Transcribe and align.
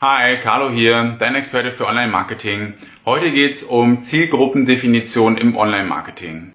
Hi, 0.00 0.36
Carlo 0.36 0.70
hier, 0.70 1.16
dein 1.18 1.34
Experte 1.34 1.72
für 1.72 1.84
Online-Marketing. 1.84 2.74
Heute 3.04 3.32
geht 3.32 3.56
es 3.56 3.62
um 3.64 4.04
Zielgruppendefinition 4.04 5.36
im 5.36 5.56
Online-Marketing. 5.56 6.52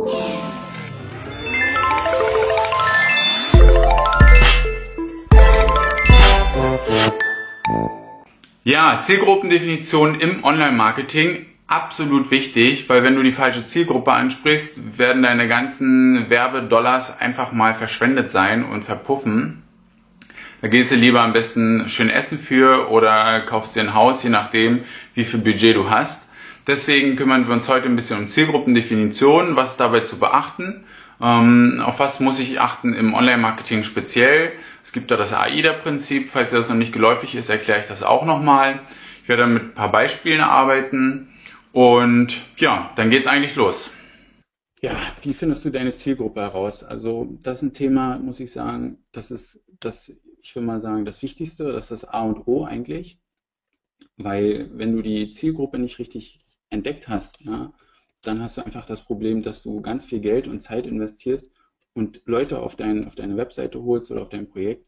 Ja, 8.63 9.01
Zielgruppendefinition 9.01 10.21
im 10.21 10.45
Online-Marketing 10.45 11.45
absolut 11.67 12.31
wichtig, 12.31 12.87
weil 12.87 13.03
wenn 13.03 13.15
du 13.15 13.23
die 13.23 13.33
falsche 13.33 13.65
Zielgruppe 13.65 14.13
ansprichst, 14.13 14.97
werden 14.97 15.23
deine 15.23 15.49
ganzen 15.49 16.29
Werbedollars 16.29 17.19
einfach 17.19 17.51
mal 17.51 17.75
verschwendet 17.75 18.31
sein 18.31 18.63
und 18.63 18.85
verpuffen. 18.85 19.62
Da 20.63 20.69
gehst 20.69 20.91
du 20.91 20.95
lieber 20.95 21.19
am 21.19 21.33
besten 21.33 21.89
schön 21.89 22.09
essen 22.09 22.39
für 22.39 22.89
oder 22.89 23.41
kaufst 23.41 23.75
dir 23.75 23.81
ein 23.81 23.93
Haus, 23.93 24.23
je 24.23 24.29
nachdem, 24.29 24.85
wie 25.13 25.25
viel 25.25 25.41
Budget 25.41 25.75
du 25.75 25.89
hast. 25.89 26.25
Deswegen 26.65 27.17
kümmern 27.17 27.45
wir 27.49 27.53
uns 27.53 27.67
heute 27.67 27.87
ein 27.87 27.97
bisschen 27.97 28.17
um 28.17 28.29
Zielgruppendefinition, 28.29 29.57
was 29.57 29.71
ist 29.71 29.81
dabei 29.81 29.99
zu 29.99 30.19
beachten, 30.19 30.85
ähm, 31.21 31.81
auf 31.85 31.99
was 31.99 32.21
muss 32.21 32.39
ich 32.39 32.61
achten 32.61 32.93
im 32.93 33.13
Online-Marketing 33.13 33.83
speziell. 33.83 34.53
Es 34.85 34.93
gibt 34.93 35.11
da 35.11 35.17
das 35.17 35.33
AIDA-Prinzip, 35.33 36.29
falls 36.29 36.51
das 36.51 36.69
noch 36.69 36.77
nicht 36.77 36.93
geläufig 36.93 37.35
ist, 37.35 37.49
erkläre 37.49 37.81
ich 37.81 37.87
das 37.87 38.01
auch 38.01 38.25
nochmal. 38.25 38.79
Ich 39.23 39.27
werde 39.27 39.47
mit 39.47 39.63
ein 39.63 39.73
paar 39.73 39.91
Beispielen 39.91 40.39
arbeiten 40.39 41.27
und 41.73 42.35
ja, 42.55 42.89
dann 42.95 43.09
geht's 43.09 43.27
eigentlich 43.27 43.57
los. 43.57 43.91
Ja, 44.81 44.95
wie 45.23 45.33
findest 45.33 45.65
du 45.65 45.71
deine 45.71 45.93
Zielgruppe 45.93 46.39
heraus? 46.39 46.85
Also 46.85 47.37
das 47.43 47.57
ist 47.57 47.63
ein 47.63 47.73
Thema, 47.73 48.17
muss 48.17 48.39
ich 48.39 48.53
sagen, 48.53 48.99
das 49.11 49.29
ist 49.29 49.59
das 49.81 50.13
ich 50.43 50.55
will 50.55 50.63
mal 50.63 50.81
sagen, 50.81 51.05
das 51.05 51.21
Wichtigste, 51.21 51.71
das 51.71 51.85
ist 51.85 52.03
das 52.03 52.05
A 52.05 52.23
und 52.23 52.47
O 52.47 52.65
eigentlich, 52.65 53.17
weil 54.17 54.69
wenn 54.73 54.95
du 54.95 55.01
die 55.01 55.31
Zielgruppe 55.31 55.79
nicht 55.79 55.99
richtig 55.99 56.45
entdeckt 56.69 57.07
hast, 57.07 57.41
ja, 57.41 57.73
dann 58.21 58.41
hast 58.41 58.57
du 58.57 58.65
einfach 58.65 58.85
das 58.85 59.03
Problem, 59.03 59.41
dass 59.41 59.63
du 59.63 59.81
ganz 59.81 60.05
viel 60.05 60.19
Geld 60.19 60.47
und 60.47 60.59
Zeit 60.61 60.85
investierst 60.85 61.49
und 61.93 62.21
Leute 62.25 62.59
auf, 62.59 62.75
dein, 62.75 63.07
auf 63.07 63.15
deine 63.15 63.37
Webseite 63.37 63.81
holst 63.81 64.11
oder 64.11 64.21
auf 64.21 64.29
dein 64.29 64.49
Projekt 64.49 64.85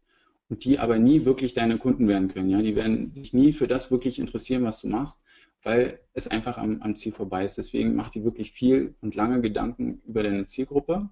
und 0.49 0.65
die 0.65 0.77
aber 0.77 0.99
nie 0.99 1.25
wirklich 1.25 1.53
deine 1.53 1.77
Kunden 1.77 2.08
werden 2.08 2.27
können. 2.27 2.49
Ja? 2.49 2.61
Die 2.61 2.75
werden 2.75 3.13
sich 3.13 3.33
nie 3.33 3.53
für 3.53 3.67
das 3.67 3.91
wirklich 3.91 4.19
interessieren, 4.19 4.63
was 4.63 4.81
du 4.81 4.89
machst, 4.89 5.21
weil 5.63 5.99
es 6.13 6.27
einfach 6.27 6.58
am, 6.58 6.81
am 6.81 6.97
Ziel 6.97 7.13
vorbei 7.13 7.45
ist. 7.45 7.58
Deswegen 7.58 7.95
mach 7.95 8.09
dir 8.09 8.25
wirklich 8.25 8.52
viel 8.52 8.95
und 9.02 9.15
lange 9.15 9.41
Gedanken 9.41 10.02
über 10.05 10.21
deine 10.21 10.45
Zielgruppe 10.45 11.09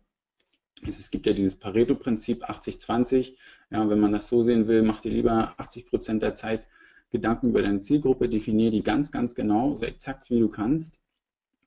es 0.87 1.11
gibt 1.11 1.25
ja 1.25 1.33
dieses 1.33 1.55
Pareto-Prinzip 1.55 2.43
80-20. 2.43 3.35
Ja, 3.71 3.89
wenn 3.89 3.99
man 3.99 4.11
das 4.11 4.29
so 4.29 4.43
sehen 4.43 4.67
will, 4.67 4.83
mach 4.83 5.01
dir 5.01 5.11
lieber 5.11 5.53
80 5.57 5.87
Prozent 5.87 6.21
der 6.21 6.33
Zeit 6.35 6.65
Gedanken 7.11 7.49
über 7.49 7.61
deine 7.61 7.79
Zielgruppe, 7.79 8.27
definier 8.27 8.71
die 8.71 8.81
ganz, 8.81 9.11
ganz 9.11 9.35
genau, 9.35 9.75
so 9.75 9.85
exakt 9.85 10.29
wie 10.31 10.39
du 10.39 10.49
kannst. 10.49 10.99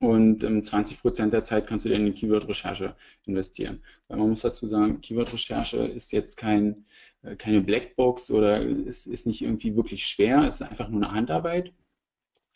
Und 0.00 0.44
ähm, 0.44 0.62
20 0.62 1.00
Prozent 1.00 1.32
der 1.32 1.44
Zeit 1.44 1.66
kannst 1.66 1.84
du 1.84 1.88
dir 1.88 1.96
in 1.96 2.04
die 2.04 2.12
Keyword-Recherche 2.12 2.94
investieren. 3.24 3.82
Weil 4.08 4.18
man 4.18 4.28
muss 4.28 4.42
dazu 4.42 4.66
sagen, 4.66 5.00
Keyword-Recherche 5.00 5.78
ist 5.78 6.12
jetzt 6.12 6.36
kein, 6.36 6.84
äh, 7.22 7.36
keine 7.36 7.62
Blackbox 7.62 8.30
oder 8.30 8.60
ist, 8.60 9.06
ist 9.06 9.26
nicht 9.26 9.40
irgendwie 9.40 9.76
wirklich 9.76 10.06
schwer, 10.06 10.42
es 10.42 10.56
ist 10.56 10.62
einfach 10.62 10.88
nur 10.88 11.02
eine 11.02 11.12
Handarbeit 11.12 11.72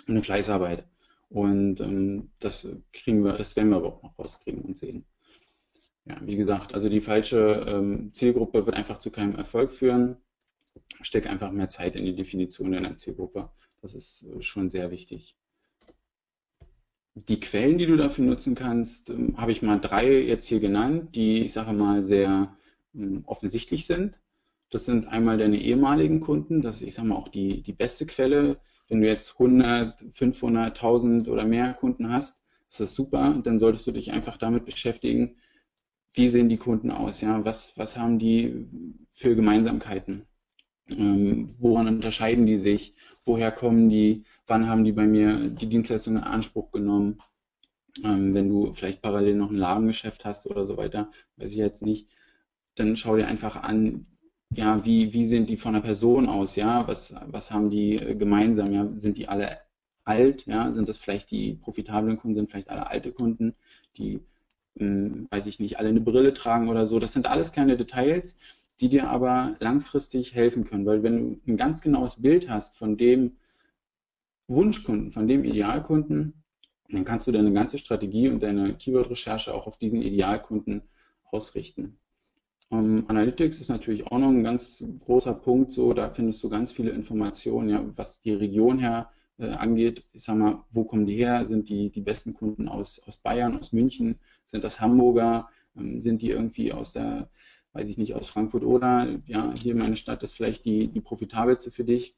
und 0.06 0.14
eine 0.14 0.22
Fleißarbeit. 0.22 0.84
Und 1.30 1.80
ähm, 1.80 2.30
das 2.41 2.69
kriegen 2.92 3.24
wir, 3.24 3.34
das 3.39 3.56
werden 3.56 3.70
wir 3.70 3.77
aber 3.77 3.95
auch 3.95 4.02
noch 4.02 4.19
rauskriegen 4.19 4.62
und 4.62 4.77
sehen. 4.77 5.06
Ja, 6.06 6.17
wie 6.23 6.37
gesagt, 6.37 6.75
also 6.75 6.89
die 6.89 7.01
falsche 7.01 7.65
ähm, 7.69 8.12
Zielgruppe 8.12 8.67
wird 8.67 8.77
einfach 8.77 8.98
zu 8.98 9.11
keinem 9.11 9.37
Erfolg 9.37 9.70
führen. 9.70 10.17
Steck 11.03 11.27
einfach 11.27 11.51
mehr 11.53 11.69
Zeit 11.69 11.97
in 11.97 12.05
die 12.05 12.15
Definition 12.15 12.73
deiner 12.73 12.97
Zielgruppe. 12.97 13.51
Das 13.83 13.95
ist 13.95 14.25
äh, 14.25 14.42
schon 14.42 14.70
sehr 14.70 14.91
wichtig. 14.91 15.37
Die 17.15 17.41
Quellen, 17.41 17.79
die 17.79 17.87
du 17.87 17.97
dafür 17.97 18.25
nutzen 18.25 18.55
kannst, 18.55 19.11
ähm, 19.11 19.36
habe 19.36 19.51
ich 19.51 19.63
mal 19.63 19.79
drei 19.80 20.20
jetzt 20.23 20.47
hier 20.47 20.61
genannt, 20.61 21.14
die, 21.14 21.42
ich 21.42 21.52
sage 21.52 21.73
mal, 21.73 22.03
sehr 22.03 22.57
ähm, 22.95 23.23
offensichtlich 23.27 23.86
sind. 23.86 24.14
Das 24.70 24.85
sind 24.85 25.08
einmal 25.08 25.39
deine 25.39 25.61
ehemaligen 25.61 26.20
Kunden, 26.20 26.63
das 26.63 26.77
ist, 26.77 26.83
ich 26.83 26.95
sage 26.95 27.08
mal, 27.08 27.17
auch 27.17 27.29
die, 27.29 27.63
die 27.63 27.73
beste 27.73 28.07
Quelle. 28.07 28.61
Wenn 28.89 29.01
du 29.01 29.07
jetzt 29.07 29.33
100, 29.33 30.05
500, 30.13 30.77
1000 30.77 31.29
oder 31.29 31.45
mehr 31.45 31.74
Kunden 31.74 32.13
hast, 32.13 32.42
ist 32.69 32.80
das 32.80 32.95
super. 32.95 33.41
Dann 33.42 33.58
solltest 33.58 33.86
du 33.86 33.92
dich 33.92 34.13
einfach 34.13 34.36
damit 34.36 34.64
beschäftigen, 34.64 35.36
wie 36.13 36.29
sehen 36.29 36.48
die 36.48 36.57
Kunden 36.57 36.91
aus? 36.91 37.21
Ja, 37.21 37.45
was, 37.45 37.77
was 37.77 37.97
haben 37.97 38.19
die 38.19 38.67
für 39.13 39.37
Gemeinsamkeiten? 39.37 40.27
Ähm, 40.89 41.48
woran 41.61 41.89
unterscheiden 41.89 42.47
die 42.47 42.57
sich? 42.57 42.95
Woher 43.25 43.53
kommen 43.53 43.89
die? 43.89 44.25
Wann 44.47 44.69
haben 44.69 44.85
die 44.85 44.93
bei 44.93 45.07
mir 45.07 45.48
die 45.51 45.69
Dienstleistung 45.69 46.17
in 46.17 46.23
Anspruch 46.23 46.73
genommen? 46.73 47.21
Ähm, 48.05 48.35
wenn 48.35 48.48
du 48.48 48.73
vielleicht 48.73 49.03
parallel 49.03 49.35
noch 49.37 49.51
ein 49.51 49.57
Ladengeschäft 49.57 50.25
hast 50.25 50.47
oder 50.47 50.67
so 50.67 50.77
weiter, 50.77 51.11
weiß 51.37 51.51
ich 51.53 51.57
jetzt 51.59 51.83
nicht, 51.83 52.09
dann 52.77 52.97
schau 52.97 53.17
dir 53.17 53.27
einfach 53.27 53.63
an, 53.63 54.07
ja, 54.55 54.85
wie, 54.85 55.13
wie 55.13 55.27
sind 55.27 55.48
die 55.48 55.57
von 55.57 55.75
der 55.75 55.81
Person 55.81 56.29
aus, 56.29 56.57
ja, 56.57 56.87
was, 56.89 57.15
was 57.27 57.51
haben 57.53 57.71
die 57.71 57.97
äh, 57.97 58.15
gemeinsam, 58.17 58.73
ja, 58.73 58.89
sind 58.95 59.19
die 59.19 59.29
alle 59.29 59.59
alt, 60.05 60.47
ja, 60.47 60.73
sind 60.73 60.89
das 60.89 60.98
vielleicht 60.98 61.31
die 61.31 61.55
profitablen 61.55 62.17
Kunden, 62.17 62.37
sind 62.37 62.51
vielleicht 62.51 62.71
alle 62.71 62.89
alte 62.89 63.13
Kunden, 63.13 63.55
die 63.97 64.21
hm, 64.80 65.29
weiß 65.30 65.46
ich 65.46 65.61
nicht, 65.61 65.79
alle 65.79 65.91
eine 65.91 66.01
Brille 66.01 66.35
tragen 66.35 66.68
oder 66.68 66.86
so. 66.86 66.98
Das 66.98 67.13
sind 67.13 67.27
alles 67.27 67.52
kleine 67.52 67.77
Details, 67.77 68.36
die 68.80 68.89
dir 68.89 69.08
aber 69.08 69.57
langfristig 69.61 70.35
helfen 70.35 70.64
können, 70.64 70.86
weil 70.86 71.02
wenn 71.02 71.18
du 71.45 71.52
ein 71.52 71.57
ganz 71.58 71.83
genaues 71.83 72.23
Bild 72.23 72.48
hast 72.48 72.79
von 72.79 72.96
dem 72.96 73.36
Wunschkunden, 74.48 75.13
von 75.13 75.29
dem 75.29 75.45
Idealkunden, 75.45 76.42
dann 76.89 77.05
kannst 77.05 77.27
du 77.27 77.33
deine 77.33 77.52
ganze 77.52 77.79
Strategie 77.79 78.29
und 78.29 78.42
deine 78.42 78.74
Keyword-Recherche 78.74 79.55
auch 79.55 79.67
auf 79.67 79.77
diesen 79.77 80.02
Idealkunden 80.02 80.83
ausrichten. 81.30 81.98
Um, 82.70 82.79
ähm, 82.98 83.05
Analytics 83.08 83.61
ist 83.61 83.68
natürlich 83.68 84.07
auch 84.07 84.18
noch 84.18 84.29
ein 84.29 84.42
ganz 84.42 84.85
großer 85.01 85.35
Punkt, 85.35 85.73
so 85.73 85.92
da 85.92 86.11
findest 86.11 86.42
du 86.42 86.48
ganz 86.48 86.73
viele 86.73 86.91
Informationen, 86.91 87.68
ja, 87.68 87.85
was 87.97 88.20
die 88.20 88.33
Region 88.33 88.79
her 88.79 89.11
angeht. 89.48 90.05
Ich 90.12 90.24
sag 90.24 90.36
mal, 90.36 90.64
wo 90.70 90.84
kommen 90.84 91.06
die 91.06 91.17
her? 91.17 91.46
Sind 91.46 91.68
die 91.68 91.90
die 91.90 92.01
besten 92.01 92.34
Kunden 92.34 92.68
aus, 92.68 93.01
aus 93.06 93.17
Bayern, 93.17 93.58
aus 93.58 93.73
München? 93.73 94.18
Sind 94.45 94.64
das 94.64 94.80
Hamburger? 94.80 95.48
Ähm, 95.77 96.01
sind 96.01 96.23
die 96.23 96.30
irgendwie 96.30 96.73
aus 96.73 96.92
der, 96.92 97.30
weiß 97.73 97.89
ich 97.89 97.98
nicht, 97.98 98.14
aus 98.14 98.29
Frankfurt 98.29 98.64
oder 98.64 99.18
ja, 99.27 99.52
hier 99.61 99.74
meine 99.74 99.96
Stadt 99.96 100.23
ist 100.23 100.34
vielleicht 100.34 100.64
die, 100.64 100.89
die 100.89 101.00
profitabelste 101.00 101.70
für 101.70 101.84
dich? 101.84 102.14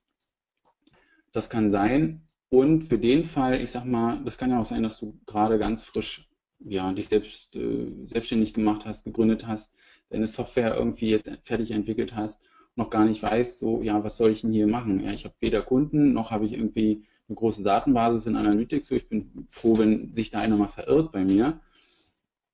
Das 1.32 1.48
kann 1.50 1.70
sein. 1.70 2.22
Und 2.50 2.84
für 2.84 2.98
den 2.98 3.24
Fall, 3.24 3.60
ich 3.62 3.70
sag 3.70 3.84
mal, 3.84 4.22
das 4.24 4.36
kann 4.36 4.50
ja 4.50 4.60
auch 4.60 4.66
sein, 4.66 4.82
dass 4.82 4.98
du 4.98 5.18
gerade 5.26 5.58
ganz 5.58 5.82
frisch 5.82 6.28
ja, 6.58 6.92
dich 6.92 7.08
selbst 7.08 7.54
äh, 7.56 7.90
selbstständig 8.04 8.54
gemacht 8.54 8.84
hast, 8.84 9.04
gegründet 9.04 9.46
hast, 9.46 9.74
deine 10.10 10.26
Software 10.26 10.76
irgendwie 10.76 11.10
jetzt 11.10 11.30
fertig 11.42 11.70
entwickelt 11.70 12.14
hast 12.14 12.40
noch 12.76 12.90
gar 12.90 13.04
nicht 13.04 13.22
weißt, 13.22 13.58
so, 13.58 13.82
ja, 13.82 14.02
was 14.02 14.16
soll 14.16 14.30
ich 14.30 14.42
denn 14.42 14.52
hier 14.52 14.66
machen? 14.66 15.00
Ja, 15.04 15.12
ich 15.12 15.24
habe 15.24 15.34
weder 15.40 15.62
Kunden, 15.62 16.12
noch 16.12 16.30
habe 16.30 16.46
ich 16.46 16.54
irgendwie 16.54 17.04
eine 17.28 17.36
große 17.36 17.62
Datenbasis 17.62 18.26
in 18.26 18.36
Analytics, 18.36 18.88
so 18.88 18.94
ich 18.94 19.08
bin 19.08 19.46
froh, 19.48 19.78
wenn 19.78 20.12
sich 20.12 20.30
da 20.30 20.40
einer 20.40 20.56
mal 20.56 20.68
verirrt 20.68 21.12
bei 21.12 21.24
mir, 21.24 21.60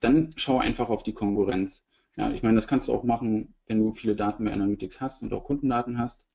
dann 0.01 0.31
schau 0.37 0.59
einfach 0.59 0.91
auf 0.91 1.03
die 1.03 1.13
Konkurrenz. 1.13 1.85
Ja, 2.17 2.31
ich 2.33 2.43
meine, 2.43 2.57
das 2.57 2.69
kannst 2.69 2.89
du 2.89 2.93
auch 2.93 3.05
machen, 3.05 3.55
wenn 3.67 3.79
du 3.79 3.93
viele 3.93 4.17
Daten 4.17 4.45
bei 4.45 4.53
Analytics 4.53 5.01
hast 5.01 5.23
und 5.23 5.33
auch 5.33 5.45
Kundendaten 5.45 5.99
hast. 5.99 6.27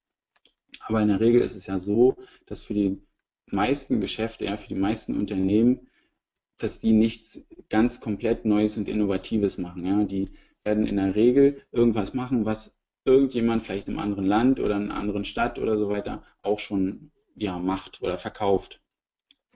Aber 0.81 1.01
in 1.01 1.09
der 1.09 1.19
Regel 1.19 1.41
ist 1.41 1.55
es 1.55 1.67
ja 1.67 1.79
so, 1.79 2.15
dass 2.45 2.61
für 2.61 2.73
die 2.73 3.01
meisten 3.51 4.01
Geschäfte, 4.01 4.45
ja, 4.45 4.57
für 4.57 4.67
die 4.67 4.79
meisten 4.79 5.17
Unternehmen, 5.17 5.87
dass 6.57 6.79
die 6.79 6.93
nichts 6.93 7.45
ganz 7.69 7.99
komplett 7.99 8.45
Neues 8.45 8.77
und 8.77 8.87
Innovatives 8.87 9.57
machen. 9.57 9.85
Ja, 9.85 10.03
die 10.03 10.29
werden 10.63 10.87
in 10.87 10.95
der 10.97 11.15
Regel 11.15 11.61
irgendwas 11.71 12.13
machen, 12.13 12.45
was 12.45 12.75
irgendjemand 13.05 13.63
vielleicht 13.63 13.89
im 13.89 13.99
anderen 13.99 14.25
Land 14.25 14.59
oder 14.59 14.77
in 14.77 14.83
einer 14.83 14.95
anderen 14.95 15.25
Stadt 15.25 15.59
oder 15.59 15.77
so 15.77 15.89
weiter 15.89 16.23
auch 16.41 16.59
schon 16.59 17.11
ja, 17.35 17.57
macht 17.59 18.01
oder 18.01 18.17
verkauft. 18.17 18.81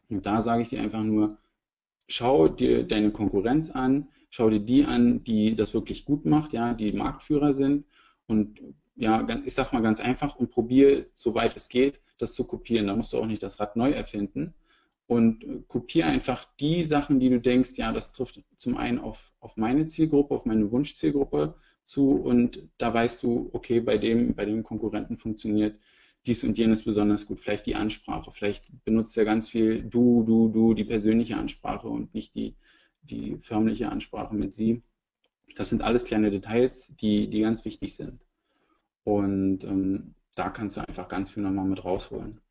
Und 0.09 0.25
da 0.25 0.41
sage 0.41 0.61
ich 0.61 0.69
dir 0.69 0.81
einfach 0.81 1.03
nur, 1.03 1.37
schau 2.07 2.47
dir 2.47 2.83
deine 2.83 3.11
Konkurrenz 3.11 3.69
an, 3.69 4.07
schau 4.29 4.49
dir 4.49 4.59
die 4.59 4.85
an, 4.85 5.23
die 5.23 5.55
das 5.55 5.73
wirklich 5.73 6.05
gut 6.05 6.25
macht, 6.25 6.53
ja, 6.53 6.73
die 6.73 6.91
Marktführer 6.91 7.53
sind 7.53 7.85
und 8.27 8.61
ja, 8.95 9.27
ich 9.45 9.53
sag 9.53 9.73
mal 9.73 9.81
ganz 9.81 9.99
einfach 9.99 10.35
und 10.35 10.49
probier, 10.49 11.07
soweit 11.13 11.55
es 11.55 11.69
geht, 11.69 12.01
das 12.17 12.33
zu 12.33 12.45
kopieren. 12.45 12.87
Da 12.87 12.95
musst 12.95 13.13
du 13.13 13.19
auch 13.19 13.27
nicht 13.27 13.43
das 13.43 13.59
Rad 13.59 13.75
neu 13.75 13.91
erfinden 13.91 14.55
und 15.05 15.67
kopier 15.67 16.07
einfach 16.07 16.45
die 16.59 16.83
Sachen, 16.83 17.19
die 17.19 17.29
du 17.29 17.39
denkst, 17.39 17.77
ja, 17.77 17.91
das 17.91 18.11
trifft 18.11 18.41
zum 18.57 18.75
einen 18.75 18.99
auf, 18.99 19.33
auf 19.39 19.55
meine 19.55 19.85
Zielgruppe, 19.85 20.33
auf 20.33 20.45
meine 20.45 20.71
Wunschzielgruppe 20.71 21.55
zu 21.83 22.11
und 22.11 22.67
da 22.77 22.93
weißt 22.93 23.21
du, 23.23 23.49
okay, 23.53 23.79
bei 23.79 23.97
dem, 23.97 24.35
bei 24.35 24.45
dem 24.45 24.63
Konkurrenten 24.63 25.17
funktioniert 25.17 25.79
dies 26.27 26.43
und 26.43 26.57
jenes 26.57 26.83
besonders 26.83 27.25
gut. 27.25 27.39
Vielleicht 27.39 27.65
die 27.65 27.75
Ansprache, 27.75 28.31
vielleicht 28.31 28.65
benutzt 28.83 29.17
er 29.17 29.25
ganz 29.25 29.49
viel 29.49 29.83
du, 29.83 30.23
du, 30.23 30.49
du, 30.49 30.73
die 30.73 30.83
persönliche 30.83 31.37
Ansprache 31.37 31.87
und 31.87 32.13
nicht 32.13 32.35
die, 32.35 32.55
die 33.01 33.37
förmliche 33.37 33.89
Ansprache 33.89 34.35
mit 34.35 34.53
sie. 34.53 34.83
Das 35.55 35.69
sind 35.69 35.81
alles 35.81 36.03
kleine 36.03 36.29
Details, 36.29 36.93
die, 36.99 37.29
die 37.29 37.41
ganz 37.41 37.65
wichtig 37.65 37.95
sind. 37.95 38.25
Und 39.03 39.63
ähm, 39.63 40.15
da 40.35 40.49
kannst 40.49 40.77
du 40.77 40.81
einfach 40.87 41.07
ganz 41.07 41.31
viel 41.31 41.43
nochmal 41.43 41.65
mit 41.65 41.83
rausholen. 41.83 42.41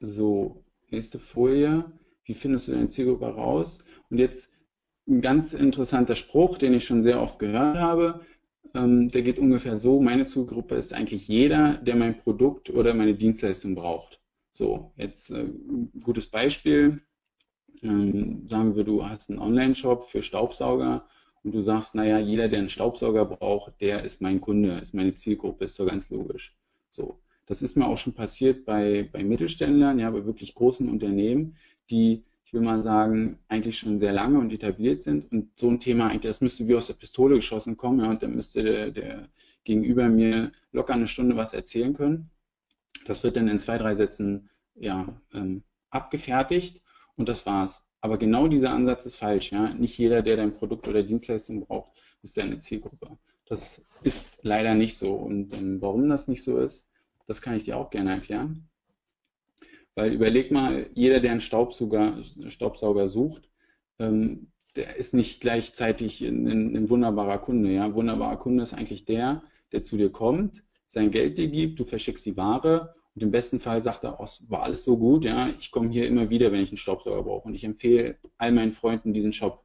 So, 0.00 0.64
nächste 0.88 1.18
Folie. 1.18 1.92
Wie 2.24 2.34
findest 2.34 2.68
du 2.68 2.72
deine 2.72 2.88
Zielgruppe 2.88 3.26
raus? 3.26 3.78
Und 4.08 4.18
jetzt 4.18 4.50
ein 5.06 5.20
ganz 5.20 5.52
interessanter 5.52 6.14
Spruch, 6.14 6.56
den 6.58 6.72
ich 6.72 6.84
schon 6.84 7.02
sehr 7.02 7.20
oft 7.20 7.38
gehört 7.38 7.76
habe. 7.76 8.20
Ähm, 8.74 9.08
der 9.08 9.22
geht 9.22 9.38
ungefähr 9.38 9.78
so, 9.78 10.00
meine 10.00 10.26
Zielgruppe 10.26 10.76
ist 10.76 10.92
eigentlich 10.92 11.26
jeder, 11.28 11.74
der 11.78 11.96
mein 11.96 12.18
Produkt 12.18 12.70
oder 12.70 12.94
meine 12.94 13.14
Dienstleistung 13.14 13.74
braucht. 13.74 14.20
So, 14.52 14.92
jetzt 14.96 15.30
äh, 15.30 15.44
ein 15.44 15.90
gutes 16.02 16.26
Beispiel. 16.26 17.02
Ähm, 17.82 18.46
sagen 18.48 18.76
wir, 18.76 18.84
du 18.84 19.06
hast 19.06 19.30
einen 19.30 19.38
Online-Shop 19.38 20.04
für 20.04 20.22
Staubsauger 20.22 21.06
und 21.42 21.52
du 21.54 21.62
sagst, 21.62 21.94
naja, 21.94 22.18
jeder, 22.18 22.48
der 22.48 22.58
einen 22.58 22.68
Staubsauger 22.68 23.24
braucht, 23.24 23.80
der 23.80 24.02
ist 24.04 24.20
mein 24.20 24.40
Kunde, 24.40 24.78
ist 24.78 24.94
meine 24.94 25.14
Zielgruppe, 25.14 25.64
ist 25.64 25.78
doch 25.78 25.86
ganz 25.86 26.10
logisch. 26.10 26.54
So. 26.90 27.20
Das 27.46 27.62
ist 27.62 27.76
mir 27.76 27.86
auch 27.86 27.98
schon 27.98 28.14
passiert 28.14 28.64
bei, 28.64 29.08
bei 29.12 29.24
Mittelständlern, 29.24 29.98
ja, 29.98 30.10
bei 30.10 30.24
wirklich 30.24 30.54
großen 30.54 30.88
Unternehmen, 30.88 31.56
die, 31.90 32.24
ich 32.50 32.54
will 32.54 32.62
mal 32.62 32.82
sagen, 32.82 33.38
eigentlich 33.46 33.78
schon 33.78 34.00
sehr 34.00 34.12
lange 34.12 34.40
und 34.40 34.52
etabliert 34.52 35.04
sind 35.04 35.30
und 35.30 35.56
so 35.56 35.68
ein 35.68 35.78
Thema 35.78 36.08
eigentlich, 36.08 36.22
das 36.22 36.40
müsste 36.40 36.66
wie 36.66 36.74
aus 36.74 36.88
der 36.88 36.94
Pistole 36.94 37.36
geschossen 37.36 37.76
kommen, 37.76 38.00
ja, 38.00 38.10
und 38.10 38.24
dann 38.24 38.34
müsste 38.34 38.64
der, 38.64 38.90
der 38.90 39.28
gegenüber 39.62 40.08
mir 40.08 40.50
locker 40.72 40.94
eine 40.94 41.06
Stunde 41.06 41.36
was 41.36 41.54
erzählen 41.54 41.94
können. 41.94 42.28
Das 43.04 43.22
wird 43.22 43.36
dann 43.36 43.46
in 43.46 43.60
zwei, 43.60 43.78
drei 43.78 43.94
Sätzen 43.94 44.50
ja, 44.74 45.06
ähm, 45.32 45.62
abgefertigt 45.90 46.82
und 47.14 47.28
das 47.28 47.46
war's. 47.46 47.84
Aber 48.00 48.18
genau 48.18 48.48
dieser 48.48 48.72
Ansatz 48.72 49.06
ist 49.06 49.14
falsch. 49.14 49.52
Ja? 49.52 49.72
Nicht 49.72 49.96
jeder, 49.96 50.20
der 50.20 50.36
dein 50.36 50.52
Produkt 50.52 50.88
oder 50.88 51.04
Dienstleistung 51.04 51.64
braucht, 51.64 51.92
ist 52.22 52.36
deine 52.36 52.58
Zielgruppe. 52.58 53.16
Das 53.46 53.86
ist 54.02 54.40
leider 54.42 54.74
nicht 54.74 54.98
so. 54.98 55.14
Und 55.14 55.52
ähm, 55.52 55.80
warum 55.80 56.08
das 56.08 56.26
nicht 56.26 56.42
so 56.42 56.58
ist, 56.58 56.88
das 57.28 57.42
kann 57.42 57.54
ich 57.54 57.62
dir 57.62 57.76
auch 57.76 57.90
gerne 57.90 58.10
erklären. 58.10 58.68
Weil 59.94 60.12
überleg 60.12 60.50
mal, 60.50 60.88
jeder, 60.94 61.20
der 61.20 61.32
einen 61.32 61.40
Staubsauger, 61.40 62.22
Staubsauger 62.48 63.08
sucht, 63.08 63.48
ähm, 63.98 64.52
der 64.76 64.96
ist 64.96 65.14
nicht 65.14 65.40
gleichzeitig 65.40 66.22
ein, 66.22 66.46
ein, 66.46 66.88
wunderbarer 66.88 67.38
Kunde. 67.38 67.70
Ja? 67.72 67.86
Ein 67.86 67.94
wunderbarer 67.94 68.36
Kunde 68.36 68.62
ist 68.62 68.72
eigentlich 68.72 69.04
der, 69.04 69.42
der 69.72 69.82
zu 69.82 69.96
dir 69.96 70.10
kommt, 70.10 70.62
sein 70.86 71.10
Geld 71.10 71.38
dir 71.38 71.48
gibt, 71.48 71.78
du 71.78 71.84
verschickst 71.84 72.24
die 72.26 72.36
Ware 72.36 72.92
und 73.14 73.22
im 73.22 73.30
besten 73.30 73.60
Fall 73.60 73.82
sagt 73.82 74.04
er, 74.04 74.20
oh, 74.20 74.26
war 74.48 74.62
alles 74.62 74.84
so 74.84 74.96
gut, 74.96 75.24
ja, 75.24 75.48
ich 75.58 75.70
komme 75.70 75.90
hier 75.90 76.06
immer 76.06 76.30
wieder, 76.30 76.52
wenn 76.52 76.60
ich 76.60 76.70
einen 76.70 76.78
Staubsauger 76.78 77.22
brauche. 77.22 77.48
Und 77.48 77.54
ich 77.54 77.64
empfehle 77.64 78.16
all 78.38 78.52
meinen 78.52 78.72
Freunden 78.72 79.12
diesen 79.12 79.32
Shop. 79.32 79.64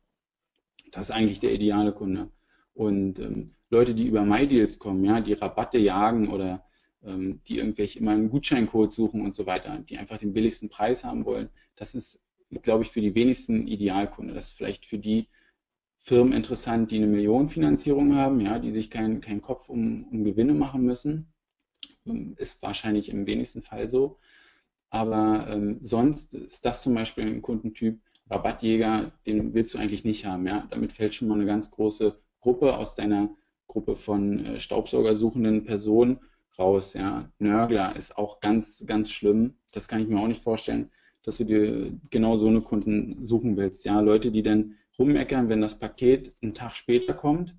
Das 0.92 1.10
ist 1.10 1.16
eigentlich 1.16 1.40
der 1.40 1.54
ideale 1.54 1.94
Kunde. 1.94 2.30
Und 2.74 3.20
ähm, 3.20 3.56
Leute, 3.70 3.94
die 3.94 4.08
über 4.08 4.24
MyDeals 4.24 4.80
kommen, 4.80 5.04
ja, 5.04 5.22
die 5.22 5.34
Rabatte 5.34 5.78
jagen 5.78 6.30
oder 6.30 6.65
ähm, 7.06 7.42
die 7.48 7.58
irgendwelche 7.58 8.00
immer 8.00 8.12
einen 8.12 8.30
Gutscheincode 8.30 8.94
suchen 8.94 9.22
und 9.22 9.36
so 9.36 9.46
weiter, 9.46 9.78
die 9.80 9.98
einfach 9.98 10.18
den 10.18 10.34
billigsten 10.34 10.70
Preis 10.70 11.04
haben 11.04 11.26
wollen, 11.26 11.50
das 11.76 11.96
ist, 11.96 12.22
glaube 12.62 12.84
ich, 12.84 12.92
für 12.92 13.02
die 13.02 13.16
wenigsten 13.16 13.68
Idealkunde. 13.68 14.34
Das 14.34 14.48
ist 14.48 14.54
vielleicht 14.54 14.86
für 14.86 14.98
die 14.98 15.28
Firmen 16.02 16.34
interessant, 16.34 16.92
die 16.92 16.98
eine 16.98 17.08
Millionenfinanzierung 17.08 18.16
haben, 18.16 18.40
ja, 18.40 18.60
die 18.60 18.72
sich 18.72 18.90
keinen 18.92 19.22
kein 19.22 19.42
Kopf 19.42 19.70
um, 19.70 20.06
um 20.06 20.24
Gewinne 20.24 20.54
machen 20.54 20.84
müssen 20.84 21.34
ist 22.38 22.62
wahrscheinlich 22.62 23.10
im 23.10 23.26
wenigsten 23.26 23.62
Fall 23.62 23.88
so. 23.88 24.20
Aber 24.90 25.48
ähm, 25.50 25.80
sonst 25.82 26.34
ist 26.34 26.66
das 26.66 26.84
zum 26.84 26.94
Beispiel 26.94 27.26
ein 27.26 27.42
Kundentyp, 27.42 28.00
Rabattjäger, 28.30 29.12
den 29.26 29.54
willst 29.54 29.74
du 29.74 29.78
eigentlich 29.78 30.04
nicht 30.04 30.26
haben. 30.26 30.48
Ja? 30.48 30.68
Damit 30.70 30.94
fällt 30.94 31.14
schon 31.14 31.28
mal 31.28 31.36
eine 31.36 31.46
ganz 31.46 31.72
große 31.72 32.18
Gruppe 32.40 32.78
aus 32.78 32.96
deiner 32.96 33.30
Gruppe 33.68 33.96
von 33.96 34.46
äh, 34.46 34.60
Staubsaugersuchenden 34.60 35.66
Personen 35.66 36.20
raus. 36.60 36.94
Ja? 36.94 37.30
Nörgler 37.40 37.96
ist 37.96 38.18
auch 38.18 38.40
ganz, 38.40 38.84
ganz 38.86 39.12
schlimm. 39.12 39.56
Das 39.74 39.88
kann 39.88 40.02
ich 40.02 40.08
mir 40.08 40.20
auch 40.20 40.28
nicht 40.28 40.44
vorstellen, 40.44 40.92
dass 41.24 41.38
du 41.38 41.46
dir 41.46 41.98
genau 42.12 42.38
so 42.38 42.48
eine 42.48 42.62
Kunden 42.62 43.26
suchen 43.26 43.58
willst. 43.58 43.86
Ja? 43.86 44.00
Leute, 44.00 44.32
die 44.32 44.44
dann 44.44 44.76
rummeckern, 44.98 45.50
wenn 45.50 45.62
das 45.62 45.78
Paket 45.78 46.34
einen 46.42 46.54
Tag 46.54 46.76
später 46.76 47.14
kommt. 47.14 47.56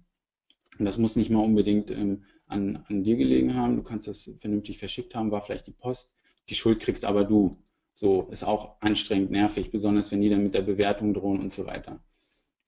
Und 0.79 0.85
das 0.85 0.99
muss 0.99 1.17
nicht 1.17 1.31
mal 1.31 1.45
unbedingt 1.45 1.91
ähm, 1.91 2.25
an, 2.47 2.85
an 2.89 3.03
dir 3.03 3.17
gelegen 3.17 3.55
haben, 3.55 3.77
du 3.77 3.83
kannst 3.83 4.07
das 4.07 4.31
vernünftig 4.39 4.79
verschickt 4.79 5.15
haben, 5.15 5.31
war 5.31 5.41
vielleicht 5.41 5.67
die 5.67 5.73
Post, 5.73 6.15
die 6.49 6.55
Schuld 6.55 6.81
kriegst 6.81 7.05
aber 7.05 7.25
du. 7.25 7.51
So, 7.95 8.29
ist 8.31 8.45
auch 8.45 8.81
anstrengend, 8.81 9.31
nervig, 9.31 9.71
besonders 9.71 10.11
wenn 10.13 10.21
die 10.21 10.29
dann 10.29 10.43
mit 10.43 10.55
der 10.55 10.63
Bewertung 10.63 11.15
drohen 11.15 11.41
und 11.41 11.53
so 11.53 11.67
weiter. 11.67 12.01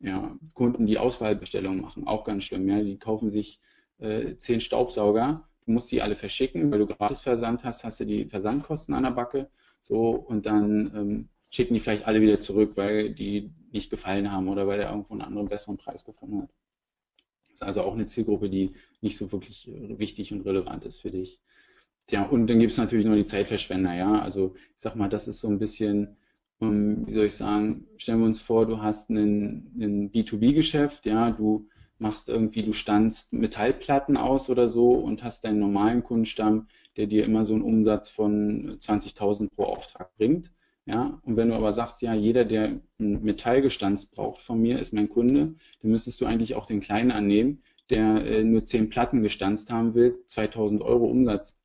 Ja, 0.00 0.36
Kunden, 0.54 0.86
die 0.86 0.98
Auswahlbestellungen 0.98 1.82
machen, 1.82 2.06
auch 2.06 2.24
ganz 2.24 2.44
schlimm. 2.44 2.68
Ja, 2.68 2.82
die 2.82 2.98
kaufen 2.98 3.30
sich 3.30 3.60
äh, 3.98 4.36
zehn 4.36 4.60
Staubsauger, 4.60 5.47
du 5.68 5.72
musst 5.72 5.92
die 5.92 6.00
alle 6.00 6.16
verschicken, 6.16 6.72
weil 6.72 6.78
du 6.78 6.86
gratis 6.86 7.20
Versand 7.20 7.62
hast, 7.62 7.84
hast 7.84 8.00
du 8.00 8.06
die 8.06 8.24
Versandkosten 8.24 8.94
an 8.94 9.02
der 9.02 9.10
Backe. 9.10 9.50
So, 9.82 10.10
und 10.12 10.46
dann 10.46 10.90
ähm, 10.94 11.28
schicken 11.50 11.74
die 11.74 11.80
vielleicht 11.80 12.06
alle 12.06 12.22
wieder 12.22 12.40
zurück, 12.40 12.72
weil 12.76 13.10
die 13.10 13.52
nicht 13.70 13.90
gefallen 13.90 14.32
haben 14.32 14.48
oder 14.48 14.66
weil 14.66 14.78
der 14.78 14.90
irgendwo 14.90 15.12
einen 15.12 15.22
anderen 15.22 15.48
besseren 15.48 15.76
Preis 15.76 16.06
gefunden 16.06 16.42
hat. 16.42 16.50
Ist 17.52 17.62
also 17.62 17.82
auch 17.82 17.92
eine 17.92 18.06
Zielgruppe, 18.06 18.48
die 18.48 18.72
nicht 19.02 19.18
so 19.18 19.30
wirklich 19.30 19.68
äh, 19.68 19.98
wichtig 19.98 20.32
und 20.32 20.40
relevant 20.40 20.86
ist 20.86 21.02
für 21.02 21.10
dich. 21.10 21.38
Tja, 22.06 22.22
und 22.22 22.46
dann 22.46 22.58
gibt 22.58 22.72
es 22.72 22.78
natürlich 22.78 23.04
nur 23.04 23.16
die 23.16 23.26
Zeitverschwender, 23.26 23.94
ja. 23.94 24.20
Also 24.20 24.54
ich 24.74 24.80
sag 24.80 24.96
mal, 24.96 25.08
das 25.08 25.28
ist 25.28 25.40
so 25.40 25.48
ein 25.48 25.58
bisschen, 25.58 26.16
um, 26.60 26.70
ähm, 26.70 27.06
wie 27.06 27.12
soll 27.12 27.26
ich 27.26 27.34
sagen, 27.34 27.86
stellen 27.98 28.20
wir 28.20 28.26
uns 28.26 28.40
vor, 28.40 28.64
du 28.64 28.80
hast 28.80 29.10
ein 29.10 30.10
B2B-Geschäft, 30.14 31.04
ja, 31.04 31.30
du 31.30 31.68
machst 31.98 32.28
irgendwie, 32.28 32.62
du 32.62 32.72
standst 32.72 33.32
Metallplatten 33.32 34.16
aus 34.16 34.50
oder 34.50 34.68
so 34.68 34.92
und 34.92 35.24
hast 35.24 35.44
deinen 35.44 35.58
normalen 35.58 36.02
Kundenstamm, 36.04 36.68
der 36.96 37.06
dir 37.06 37.24
immer 37.24 37.44
so 37.44 37.54
einen 37.54 37.62
Umsatz 37.62 38.08
von 38.08 38.78
20.000 38.78 39.50
pro 39.50 39.64
Auftrag 39.64 40.14
bringt. 40.16 40.52
Ja, 40.86 41.20
und 41.22 41.36
wenn 41.36 41.48
du 41.48 41.54
aber 41.54 41.74
sagst, 41.74 42.00
ja, 42.00 42.14
jeder, 42.14 42.46
der 42.46 42.80
einen 42.98 43.22
Metallgestanz 43.22 44.06
braucht 44.06 44.40
von 44.40 44.60
mir, 44.60 44.78
ist 44.78 44.94
mein 44.94 45.10
Kunde, 45.10 45.54
dann 45.82 45.90
müsstest 45.90 46.20
du 46.20 46.26
eigentlich 46.26 46.54
auch 46.54 46.64
den 46.64 46.80
Kleinen 46.80 47.10
annehmen, 47.10 47.62
der 47.90 48.24
äh, 48.24 48.42
nur 48.42 48.64
10 48.64 48.88
Platten 48.88 49.22
gestanzt 49.22 49.70
haben 49.70 49.94
will, 49.94 50.18
2000 50.26 50.80
Euro 50.80 51.04
Umsatz 51.06 51.58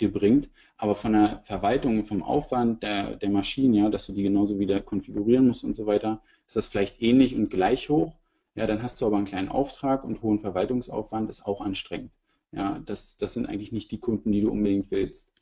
dir 0.00 0.12
bringt, 0.12 0.48
aber 0.76 0.94
von 0.94 1.12
der 1.12 1.40
Verwaltung, 1.44 2.04
vom 2.04 2.22
Aufwand 2.22 2.82
der, 2.82 3.16
der 3.16 3.30
Maschinen, 3.30 3.74
ja, 3.74 3.90
dass 3.90 4.06
du 4.06 4.12
die 4.12 4.22
genauso 4.22 4.58
wieder 4.58 4.80
konfigurieren 4.80 5.46
musst 5.46 5.64
und 5.64 5.76
so 5.76 5.86
weiter, 5.86 6.22
ist 6.46 6.56
das 6.56 6.66
vielleicht 6.66 7.02
ähnlich 7.02 7.34
und 7.34 7.50
gleich 7.50 7.88
hoch. 7.88 8.14
Ja, 8.54 8.66
dann 8.66 8.82
hast 8.82 9.00
du 9.00 9.06
aber 9.06 9.16
einen 9.16 9.24
kleinen 9.24 9.48
Auftrag 9.48 10.04
und 10.04 10.20
hohen 10.20 10.40
Verwaltungsaufwand 10.40 11.30
ist 11.30 11.46
auch 11.46 11.62
anstrengend. 11.62 12.12
Ja, 12.52 12.78
das, 12.80 13.16
das 13.16 13.32
sind 13.32 13.46
eigentlich 13.46 13.72
nicht 13.72 13.90
die 13.90 14.00
Kunden, 14.00 14.32
die 14.32 14.42
du 14.42 14.50
unbedingt 14.50 14.90
willst. 14.90 15.32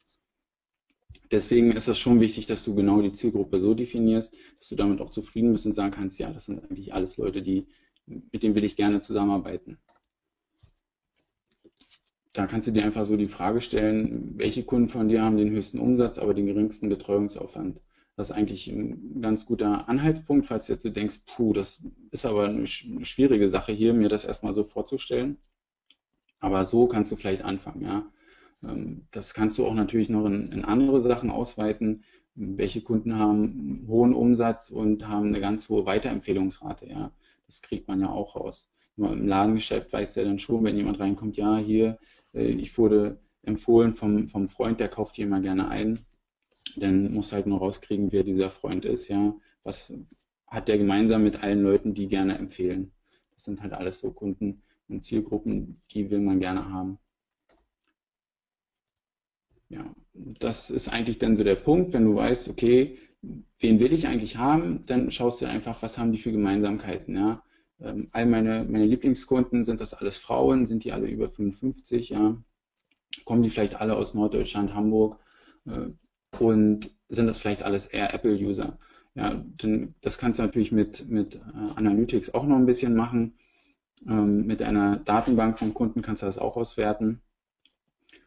Deswegen 1.30 1.71
ist 1.71 1.87
es 1.87 1.99
schon 2.00 2.19
wichtig, 2.19 2.47
dass 2.47 2.64
du 2.64 2.75
genau 2.75 3.00
die 3.00 3.12
Zielgruppe 3.12 3.61
so 3.61 3.75
definierst, 3.75 4.35
dass 4.59 4.69
du 4.71 4.75
damit 4.75 5.00
auch 5.00 5.11
zufrieden 5.11 5.52
bist 5.52 5.64
und 5.64 5.75
sagen 5.75 5.92
kannst, 5.92 6.19
ja, 6.19 6.33
das 6.33 6.47
sind 6.47 6.64
eigentlich 6.64 6.95
alles 6.95 7.16
Leute, 7.16 7.42
die, 7.42 7.69
mit 8.07 8.42
denen 8.42 8.57
will 8.57 8.64
ich 8.64 8.75
gerne 8.75 9.00
zusammenarbeiten. 9.00 9.78
Da 12.35 12.47
kannst 12.47 12.69
du 12.69 12.71
dir 12.71 12.85
einfach 12.85 13.04
so 13.04 13.16
die 13.16 13.26
Frage 13.26 13.61
stellen, 13.61 14.38
welche 14.38 14.62
Kunden 14.62 14.88
von 14.88 15.09
dir 15.09 15.23
haben 15.23 15.38
den 15.38 15.50
höchsten 15.50 15.80
Umsatz, 15.80 16.19
aber 16.19 16.35
den 16.35 16.47
geringsten 16.47 16.88
Betreuungsaufwand. 16.88 17.80
Das 18.16 18.30
ist 18.30 18.37
eigentlich 18.37 18.66
ein 18.68 19.20
ganz 19.20 19.44
guter 19.44 19.88
Anhaltspunkt, 19.88 20.46
falls 20.46 20.66
du 20.66 20.73
jetzt 20.73 20.82
so 20.82 20.88
denkst, 20.88 21.20
puh, 21.26 21.52
das 21.52 21.82
ist 22.11 22.25
aber 22.25 22.46
eine 22.46 22.66
schwierige 22.66 23.49
Sache 23.49 23.73
hier, 23.73 23.92
mir 23.92 24.08
das 24.08 24.25
erstmal 24.25 24.54
so 24.54 24.64
vorzustellen. 24.64 25.37
Aber 26.40 26.64
so 26.64 26.87
kannst 26.87 27.12
du 27.12 27.16
vielleicht 27.16 27.42
anfangen, 27.42 27.82
ja. 27.82 28.11
Ähm, 28.62 29.06
das 29.11 29.35
kannst 29.35 29.58
du 29.58 29.66
auch 29.66 29.75
natürlich 29.75 30.08
noch 30.08 30.25
in, 30.26 30.50
in, 30.52 30.64
andere 30.64 31.00
Sachen 31.00 31.30
ausweiten. 31.30 32.04
Welche 32.35 32.82
Kunden 32.82 33.18
haben 33.18 33.85
hohen 33.87 34.14
Umsatz 34.14 34.70
und 34.70 35.08
haben 35.08 35.28
eine 35.28 35.40
ganz 35.40 35.68
hohe 35.68 35.87
Weiterempfehlungsrate? 35.87 36.87
Ja, 36.87 37.12
das 37.46 37.62
kriegt 37.62 37.88
man 37.88 38.00
ja 38.00 38.11
auch 38.11 38.37
raus. 38.37 38.70
Im 38.96 39.26
Ladengeschäft 39.26 39.92
weiß 39.92 40.14
der 40.14 40.25
dann 40.25 40.38
schon, 40.38 40.64
wenn 40.64 40.76
jemand 40.76 41.00
reinkommt, 41.00 41.37
ja, 41.37 41.58
hier, 41.58 41.99
äh, 42.32 42.46
ich 42.49 42.76
wurde 42.78 43.20
empfohlen 43.42 43.92
vom, 43.92 44.26
vom 44.26 44.49
Freund, 44.49 44.80
der 44.80 44.88
kauft 44.88 45.16
hier 45.16 45.26
immer 45.26 45.40
gerne 45.40 45.68
ein. 45.68 46.00
Dann 46.76 47.12
muss 47.12 47.33
halt 47.33 47.47
nur 47.47 47.59
rauskriegen, 47.59 48.12
wer 48.12 48.25
dieser 48.25 48.50
Freund 48.50 48.85
ist, 48.85 49.09
ja. 49.09 49.35
Was 49.62 49.92
hat 50.47 50.68
der 50.68 50.78
gemeinsam 50.78 51.23
mit 51.25 51.42
allen 51.42 51.62
Leuten, 51.62 51.95
die 51.95 52.09
gerne 52.09 52.38
empfehlen? 52.38 52.92
Das 53.35 53.45
sind 53.45 53.62
halt 53.62 53.73
alles 53.73 53.99
so 53.99 54.12
Kunden 54.12 54.62
und 54.88 55.04
Zielgruppen, 55.04 55.80
die 55.90 56.11
will 56.11 56.21
man 56.21 56.40
gerne 56.40 56.71
haben. 56.71 56.99
Ja, 59.68 59.95
das 60.14 60.71
ist 60.71 60.88
eigentlich 60.88 61.18
dann 61.18 61.35
so 61.37 61.42
der 61.42 61.56
Punkt, 61.56 61.92
wenn 61.92 62.04
du 62.04 62.14
weißt, 62.14 62.49
okay, 62.49 62.99
wen 63.59 63.80
will 63.80 63.92
ich 63.92 64.06
eigentlich 64.06 64.37
haben, 64.37 64.83
dann 64.87 65.11
schaust 65.11 65.40
du 65.40 65.47
einfach, 65.47 65.83
was 65.83 65.99
haben 65.99 66.12
die 66.12 66.18
für 66.18 66.33
Gemeinsamkeiten, 66.33 67.16
ja. 67.16 67.42
Ähm, 67.80 68.09
all 68.12 68.26
meine, 68.26 68.64
meine 68.64 68.87
Lieblingskunden, 68.87 69.64
sind 69.64 69.80
das 69.80 69.92
alles 69.92 70.16
Frauen, 70.16 70.66
sind 70.66 70.85
die 70.85 70.92
alle 70.92 71.09
über 71.09 71.28
55, 71.28 72.11
ja. 72.11 72.42
Kommen 73.25 73.42
die 73.42 73.50
vielleicht 73.50 73.80
alle 73.80 73.97
aus 73.97 74.14
Norddeutschland, 74.14 74.75
Hamburg 74.75 75.18
äh, 75.66 75.88
und 76.38 76.90
sind 77.09 77.26
das 77.26 77.38
vielleicht 77.38 77.62
alles 77.62 77.87
eher 77.87 78.12
Apple-User. 78.12 78.78
Ja, 79.14 79.35
denn 79.35 79.95
das 80.02 80.18
kannst 80.18 80.38
du 80.38 80.42
natürlich 80.42 80.73
mit, 80.73 81.09
mit 81.09 81.37
äh, 81.37 81.38
Analytics 81.75 82.35
auch 82.35 82.45
noch 82.45 82.56
ein 82.56 82.66
bisschen 82.66 82.95
machen. 82.95 83.35
Ähm, 84.06 84.47
mit 84.47 84.61
einer 84.61 84.99
Datenbank 84.99 85.59
von 85.59 85.73
Kunden 85.73 86.02
kannst 86.02 86.23
du 86.23 86.26
das 86.26 86.38
auch 86.38 86.56
auswerten. 86.56 87.23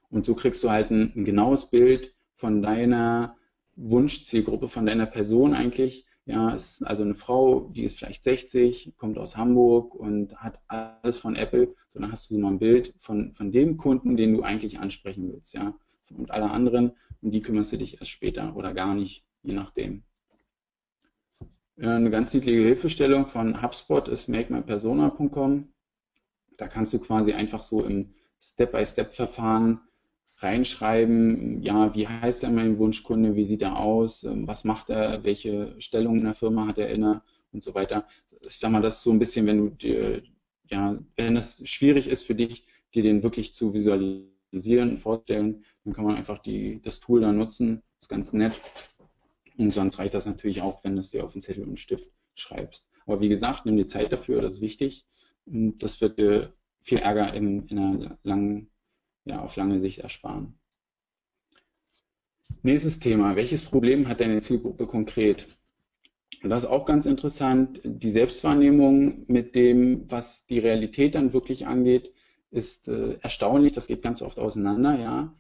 Und 0.10 0.26
so 0.26 0.34
kriegst 0.34 0.64
du 0.64 0.72
halt 0.72 0.90
ein, 0.90 1.14
ein 1.16 1.26
genaues 1.26 1.68
Bild 1.70 2.16
von 2.36 2.62
deiner 2.64 3.36
Wunschzielgruppe 3.76 4.68
von 4.68 4.86
deiner 4.86 5.06
Person 5.06 5.54
eigentlich. 5.54 6.06
Ja, 6.26 6.52
ist 6.52 6.84
also 6.84 7.04
eine 7.04 7.16
Frau, 7.16 7.70
die 7.72 7.84
ist 7.84 7.98
vielleicht 7.98 8.24
60, 8.24 8.94
kommt 8.98 9.18
aus 9.18 9.38
Hamburg 9.38 9.96
und 9.96 10.36
hat 10.38 10.60
alles 10.68 11.18
von 11.18 11.36
Apple. 11.36 11.74
So, 11.90 12.00
dann 12.00 12.12
hast 12.12 12.30
du 12.30 12.38
mal 12.38 12.52
ein 12.52 12.60
Bild 12.60 12.94
von, 13.00 13.34
von 13.34 13.52
dem 13.52 13.78
Kunden, 13.78 14.18
den 14.18 14.34
du 14.34 14.44
eigentlich 14.44 14.80
ansprechen 14.80 15.32
willst, 15.32 15.54
ja. 15.54 15.74
Und 16.12 16.32
alle 16.32 16.52
anderen, 16.52 16.94
um 17.22 17.32
die 17.32 17.42
kümmerst 17.42 17.72
du 17.72 17.78
dich 17.78 18.00
erst 18.00 18.12
später 18.12 18.56
oder 18.56 18.74
gar 18.74 18.96
nicht, 18.96 19.24
je 19.44 19.54
nachdem. 19.54 20.04
Eine 21.82 22.10
ganz 22.10 22.34
niedliche 22.34 22.62
Hilfestellung 22.62 23.26
von 23.26 23.62
HubSpot 23.62 24.08
ist 24.10 24.28
makemypersona.com. 24.28 25.70
Da 26.58 26.68
kannst 26.68 26.94
du 26.94 27.00
quasi 27.00 27.32
einfach 27.32 27.64
so 27.64 27.86
im 27.86 28.14
Step-by-Step-Verfahren 28.42 29.80
reinschreiben, 30.38 31.62
ja, 31.62 31.94
wie 31.96 32.08
heißt 32.08 32.44
er 32.44 32.50
mein 32.50 32.78
Wunschkunde, 32.78 33.36
wie 33.36 33.46
sieht 33.46 33.62
er 33.62 33.78
aus, 33.78 34.24
ähm, 34.24 34.48
was 34.48 34.64
macht 34.64 34.90
er, 34.90 35.24
welche 35.24 35.76
Stellung 35.80 36.18
in 36.18 36.24
der 36.26 36.34
Firma 36.34 36.66
hat 36.68 36.78
er 36.78 36.90
inne 36.90 37.22
und 37.52 37.64
so 37.64 37.76
weiter. 37.76 38.08
Ich 38.46 38.58
sag 38.58 38.72
mal, 38.72 38.82
das 38.82 38.96
ist 38.98 39.04
so 39.04 39.12
ein 39.12 39.20
bisschen, 39.20 39.46
wenn 39.48 39.58
du 39.58 39.70
dir, 39.70 40.24
ja, 40.70 40.98
wenn 41.18 41.36
das 41.36 41.68
schwierig 41.68 42.08
ist 42.08 42.24
für 42.24 42.36
dich, 42.36 42.66
dir 42.94 43.04
den 43.04 43.24
wirklich 43.24 43.54
zu 43.54 43.74
visualisieren, 43.74 44.39
vorstellen, 44.98 45.64
dann 45.84 45.94
kann 45.94 46.06
man 46.06 46.16
einfach 46.16 46.40
die, 46.40 46.82
das 46.82 47.00
Tool 47.00 47.22
da 47.22 47.32
nutzen, 47.32 47.82
das 47.96 48.04
ist 48.04 48.10
ganz 48.10 48.34
nett. 48.34 48.60
Und 49.58 49.72
sonst 49.72 50.00
reicht 50.00 50.14
das 50.14 50.26
natürlich 50.26 50.62
auch, 50.62 50.84
wenn 50.84 50.94
du 50.94 51.00
es 51.00 51.10
dir 51.10 51.24
auf 51.24 51.34
den 51.34 51.42
Zettel 51.42 51.66
und 51.66 51.80
Stift 51.80 52.10
schreibst. 52.36 52.90
Aber 53.06 53.20
wie 53.20 53.30
gesagt, 53.30 53.66
nimm 53.66 53.76
dir 53.76 53.86
Zeit 53.86 54.12
dafür, 54.12 54.42
das 54.42 54.56
ist 54.56 54.62
wichtig. 54.62 55.06
Das 55.46 56.00
wird 56.00 56.18
dir 56.18 56.54
viel 56.82 57.00
Ärger 57.00 57.34
in, 57.34 57.68
in 57.68 57.78
einer 57.78 58.18
langen 58.24 58.70
ja, 59.26 59.42
auf 59.42 59.56
lange 59.56 59.80
Sicht 59.80 60.00
ersparen. 60.00 60.58
Nächstes 62.62 63.00
Thema. 63.00 63.36
Welches 63.36 63.64
Problem 63.64 64.08
hat 64.08 64.20
deine 64.20 64.42
Zielgruppe 64.42 64.86
konkret? 64.86 65.48
Das 66.42 66.64
ist 66.64 66.70
auch 66.70 66.86
ganz 66.86 67.06
interessant. 67.06 67.80
Die 67.84 68.10
Selbstwahrnehmung 68.10 69.26
mit 69.28 69.56
dem, 69.56 70.10
was 70.10 70.46
die 70.46 70.60
Realität 70.60 71.16
dann 71.16 71.34
wirklich 71.34 71.68
angeht, 71.68 72.14
ist 72.52 72.88
äh, 72.88 73.18
erstaunlich. 73.22 73.74
Das 73.74 73.88
geht 73.88 74.02
ganz 74.02 74.22
oft 74.22 74.40
auseinander, 74.40 75.00
ja. 75.00 75.34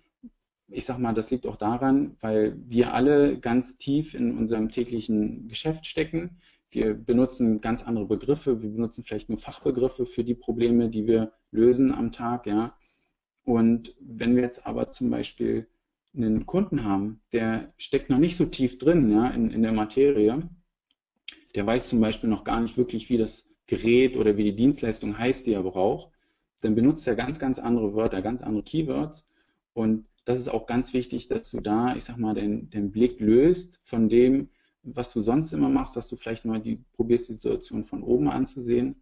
Ich 0.67 0.85
sag 0.85 0.99
mal, 0.99 1.13
das 1.13 1.31
liegt 1.31 1.47
auch 1.47 1.57
daran, 1.57 2.15
weil 2.21 2.55
wir 2.67 2.93
alle 2.93 3.39
ganz 3.39 3.77
tief 3.77 4.13
in 4.13 4.37
unserem 4.37 4.69
täglichen 4.69 5.47
Geschäft 5.47 5.87
stecken. 5.87 6.37
Wir 6.69 6.93
benutzen 6.93 7.61
ganz 7.61 7.83
andere 7.83 8.05
Begriffe. 8.05 8.61
Wir 8.61 8.69
benutzen 8.69 9.03
vielleicht 9.03 9.29
nur 9.29 9.39
Fachbegriffe 9.39 10.05
für 10.05 10.23
die 10.23 10.35
Probleme, 10.35 10.89
die 10.89 11.07
wir 11.07 11.31
lösen 11.51 11.91
am 11.91 12.11
Tag, 12.11 12.45
ja. 12.45 12.75
Und 13.43 13.95
wenn 13.99 14.35
wir 14.35 14.43
jetzt 14.43 14.67
aber 14.67 14.91
zum 14.91 15.09
Beispiel 15.09 15.67
einen 16.15 16.45
Kunden 16.45 16.83
haben, 16.83 17.21
der 17.33 17.73
steckt 17.77 18.09
noch 18.09 18.19
nicht 18.19 18.35
so 18.35 18.45
tief 18.45 18.77
drin 18.77 19.11
ja, 19.11 19.27
in, 19.29 19.49
in 19.49 19.63
der 19.63 19.71
Materie, 19.71 20.47
der 21.55 21.65
weiß 21.65 21.89
zum 21.89 21.99
Beispiel 21.99 22.29
noch 22.29 22.43
gar 22.43 22.59
nicht 22.59 22.77
wirklich, 22.77 23.09
wie 23.09 23.17
das 23.17 23.49
Gerät 23.65 24.17
oder 24.17 24.37
wie 24.37 24.43
die 24.43 24.55
Dienstleistung 24.55 25.17
heißt, 25.17 25.47
die 25.47 25.53
er 25.53 25.63
braucht, 25.63 26.11
dann 26.61 26.75
benutzt 26.75 27.07
er 27.07 27.15
ganz, 27.15 27.39
ganz 27.39 27.59
andere 27.59 27.93
Wörter, 27.93 28.21
ganz 28.21 28.41
andere 28.41 28.63
Keywords. 28.63 29.25
Und 29.73 30.05
das 30.25 30.39
ist 30.39 30.49
auch 30.49 30.65
ganz 30.65 30.93
wichtig, 30.93 31.27
dass 31.27 31.51
du 31.51 31.59
da, 31.59 31.95
ich 31.95 32.03
sag 32.03 32.17
mal, 32.17 32.33
den, 32.33 32.69
den 32.69 32.91
Blick 32.91 33.19
löst 33.19 33.79
von 33.83 34.09
dem, 34.09 34.49
was 34.83 35.13
du 35.13 35.21
sonst 35.21 35.53
immer 35.53 35.69
machst, 35.69 35.95
dass 35.95 36.07
du 36.07 36.15
vielleicht 36.15 36.45
mal 36.45 36.61
die, 36.61 36.83
probierst, 36.93 37.29
die 37.29 37.33
Situation 37.33 37.83
von 37.85 38.03
oben 38.03 38.29
anzusehen, 38.29 38.95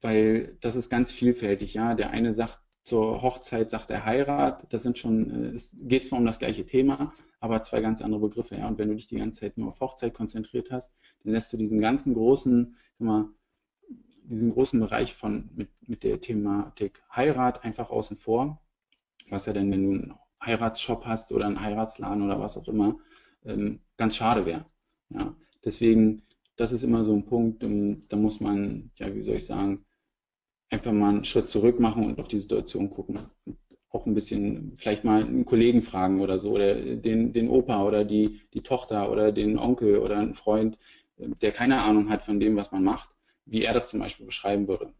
weil 0.00 0.56
das 0.60 0.76
ist 0.76 0.90
ganz 0.90 1.10
vielfältig, 1.10 1.74
ja. 1.74 1.94
Der 1.94 2.10
eine 2.10 2.34
sagt, 2.34 2.60
zur 2.84 3.20
Hochzeit 3.20 3.70
sagt 3.70 3.90
er 3.90 4.04
Heirat, 4.04 4.72
das 4.72 4.84
sind 4.84 4.96
schon, 4.98 5.30
äh, 5.30 5.46
es 5.48 5.76
geht 5.80 6.06
zwar 6.06 6.20
um 6.20 6.26
das 6.26 6.38
gleiche 6.38 6.66
Thema, 6.66 7.12
aber 7.40 7.62
zwei 7.62 7.80
ganz 7.80 8.00
andere 8.00 8.20
Begriffe, 8.20 8.56
ja. 8.56 8.68
Und 8.68 8.78
wenn 8.78 8.88
du 8.88 8.94
dich 8.94 9.08
die 9.08 9.16
ganze 9.16 9.40
Zeit 9.40 9.58
nur 9.58 9.68
auf 9.68 9.80
Hochzeit 9.80 10.14
konzentriert 10.14 10.70
hast, 10.70 10.94
dann 11.24 11.32
lässt 11.32 11.52
du 11.52 11.56
diesen 11.56 11.80
ganzen 11.80 12.14
großen, 12.14 12.76
sag 12.98 13.06
mal, 13.06 13.28
diesen 14.24 14.52
großen 14.52 14.80
Bereich 14.80 15.14
von 15.14 15.48
mit, 15.54 15.68
mit 15.86 16.02
der 16.02 16.20
Thematik 16.20 17.02
Heirat 17.14 17.64
einfach 17.64 17.90
außen 17.90 18.16
vor. 18.16 18.60
Was 19.30 19.46
ja 19.46 19.52
denn, 19.52 19.70
wenn 19.70 19.82
du 19.82 19.90
einen 19.90 20.14
Heiratsshop 20.44 21.04
hast 21.04 21.32
oder 21.32 21.46
einen 21.46 21.60
Heiratsladen 21.60 22.22
oder 22.22 22.40
was 22.40 22.56
auch 22.56 22.68
immer, 22.68 22.98
ähm, 23.44 23.80
ganz 23.96 24.16
schade 24.16 24.46
wäre. 24.46 24.64
Ja. 25.10 25.34
Deswegen, 25.64 26.22
das 26.56 26.72
ist 26.72 26.82
immer 26.82 27.04
so 27.04 27.14
ein 27.14 27.26
Punkt, 27.26 27.62
ähm, 27.62 28.04
da 28.08 28.16
muss 28.16 28.40
man, 28.40 28.90
ja, 28.96 29.14
wie 29.14 29.22
soll 29.22 29.36
ich 29.36 29.46
sagen, 29.46 29.84
einfach 30.70 30.92
mal 30.92 31.10
einen 31.10 31.24
Schritt 31.24 31.48
zurück 31.48 31.80
machen 31.80 32.04
und 32.04 32.20
auf 32.20 32.28
die 32.28 32.40
Situation 32.40 32.90
gucken. 32.90 33.20
Auch 33.90 34.06
ein 34.06 34.14
bisschen, 34.14 34.76
vielleicht 34.76 35.04
mal 35.04 35.22
einen 35.22 35.44
Kollegen 35.44 35.82
fragen 35.82 36.20
oder 36.20 36.38
so, 36.38 36.52
oder 36.52 36.74
den, 36.74 37.32
den 37.32 37.48
Opa 37.48 37.84
oder 37.84 38.04
die, 38.04 38.40
die 38.52 38.62
Tochter 38.62 39.10
oder 39.10 39.32
den 39.32 39.58
Onkel 39.58 39.98
oder 39.98 40.18
einen 40.18 40.34
Freund, 40.34 40.78
der 41.18 41.52
keine 41.52 41.82
Ahnung 41.82 42.10
hat 42.10 42.24
von 42.24 42.40
dem, 42.40 42.56
was 42.56 42.72
man 42.72 42.84
macht, 42.84 43.15
wie 43.46 43.62
er 43.62 43.72
das 43.72 43.88
zum 43.88 44.00
Beispiel 44.00 44.26
beschreiben 44.26 44.68
würde. 44.68 44.92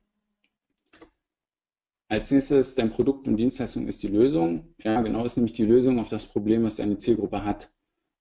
Als 2.08 2.30
nächstes, 2.30 2.76
dein 2.76 2.90
Produkt 2.92 3.26
und 3.26 3.36
Dienstleistung 3.36 3.88
ist 3.88 4.02
die 4.02 4.08
Lösung. 4.08 4.74
Ja, 4.82 5.00
genau, 5.02 5.24
ist 5.24 5.36
nämlich 5.36 5.54
die 5.54 5.64
Lösung 5.64 5.98
auf 5.98 6.08
das 6.08 6.26
Problem, 6.26 6.62
was 6.62 6.76
deine 6.76 6.96
Zielgruppe 6.96 7.44
hat. 7.44 7.70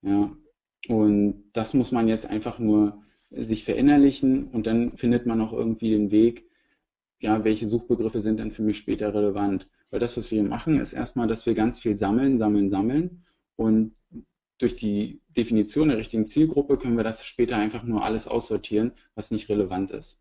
Ja, 0.01 0.35
und 0.87 1.43
das 1.53 1.73
muss 1.73 1.91
man 1.91 2.07
jetzt 2.07 2.25
einfach 2.25 2.59
nur 2.59 3.03
sich 3.31 3.63
verinnerlichen 3.63 4.47
und 4.47 4.67
dann 4.67 4.97
findet 4.97 5.25
man 5.25 5.41
auch 5.41 5.53
irgendwie 5.53 5.91
den 5.91 6.11
Weg, 6.11 6.49
ja, 7.19 7.43
welche 7.43 7.67
Suchbegriffe 7.67 8.21
sind 8.21 8.39
denn 8.39 8.51
für 8.51 8.61
mich 8.63 8.77
später 8.77 9.13
relevant? 9.13 9.67
Weil 9.89 9.99
das, 9.99 10.17
was 10.17 10.31
wir 10.31 10.43
machen, 10.43 10.79
ist 10.79 10.93
erstmal, 10.93 11.27
dass 11.27 11.45
wir 11.45 11.53
ganz 11.53 11.79
viel 11.79 11.95
sammeln, 11.95 12.37
sammeln, 12.37 12.69
sammeln 12.69 13.23
und 13.55 13.93
durch 14.57 14.75
die 14.75 15.21
Definition 15.35 15.89
der 15.89 15.97
richtigen 15.97 16.27
Zielgruppe 16.27 16.77
können 16.77 16.97
wir 16.97 17.03
das 17.03 17.25
später 17.25 17.57
einfach 17.57 17.83
nur 17.83 18.03
alles 18.03 18.27
aussortieren, 18.27 18.93
was 19.13 19.31
nicht 19.31 19.49
relevant 19.49 19.91
ist. 19.91 20.19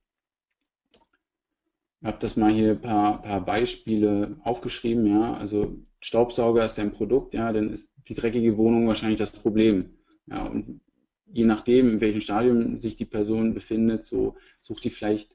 Ich 2.00 2.06
habe 2.06 2.18
das 2.18 2.36
mal 2.36 2.52
hier 2.52 2.72
ein 2.72 2.80
paar, 2.80 3.22
paar 3.22 3.44
Beispiele 3.44 4.36
aufgeschrieben, 4.42 5.06
ja. 5.06 5.34
Also 5.34 5.78
Staubsauger 6.00 6.64
ist 6.64 6.78
ein 6.78 6.92
Produkt, 6.92 7.32
ja, 7.32 7.52
dann 7.52 7.70
ist 7.70 7.90
die 8.08 8.14
dreckige 8.14 8.58
Wohnung 8.58 8.86
wahrscheinlich 8.86 9.18
das 9.18 9.30
Problem. 9.30 9.94
Ja, 10.26 10.46
und 10.46 10.80
je 11.26 11.44
nachdem, 11.44 11.88
in 11.90 12.00
welchem 12.00 12.20
Stadium 12.20 12.78
sich 12.78 12.96
die 12.96 13.06
Person 13.06 13.54
befindet, 13.54 14.04
so 14.04 14.36
sucht 14.60 14.84
die 14.84 14.90
vielleicht 14.90 15.34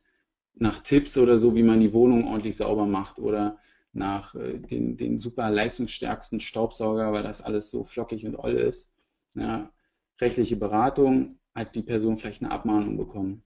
nach 0.54 0.80
Tipps 0.80 1.18
oder 1.18 1.40
so, 1.40 1.56
wie 1.56 1.64
man 1.64 1.80
die 1.80 1.94
Wohnung 1.94 2.26
ordentlich 2.26 2.58
sauber 2.58 2.86
macht 2.86 3.18
oder 3.18 3.58
nach 3.94 4.36
äh, 4.36 4.60
den, 4.60 4.98
den 4.98 5.18
super 5.18 5.50
leistungsstärksten 5.50 6.40
Staubsauger, 6.40 7.12
weil 7.12 7.24
das 7.24 7.42
alles 7.42 7.70
so 7.72 7.84
flockig 7.84 8.26
und 8.26 8.36
oll 8.36 8.54
ist. 8.54 8.92
Ja, 9.36 9.72
rechtliche 10.20 10.56
Beratung 10.56 11.40
hat 11.56 11.76
die 11.76 11.82
Person 11.82 12.18
vielleicht 12.18 12.42
eine 12.42 12.52
Abmahnung 12.52 12.98
bekommen. 12.98 13.44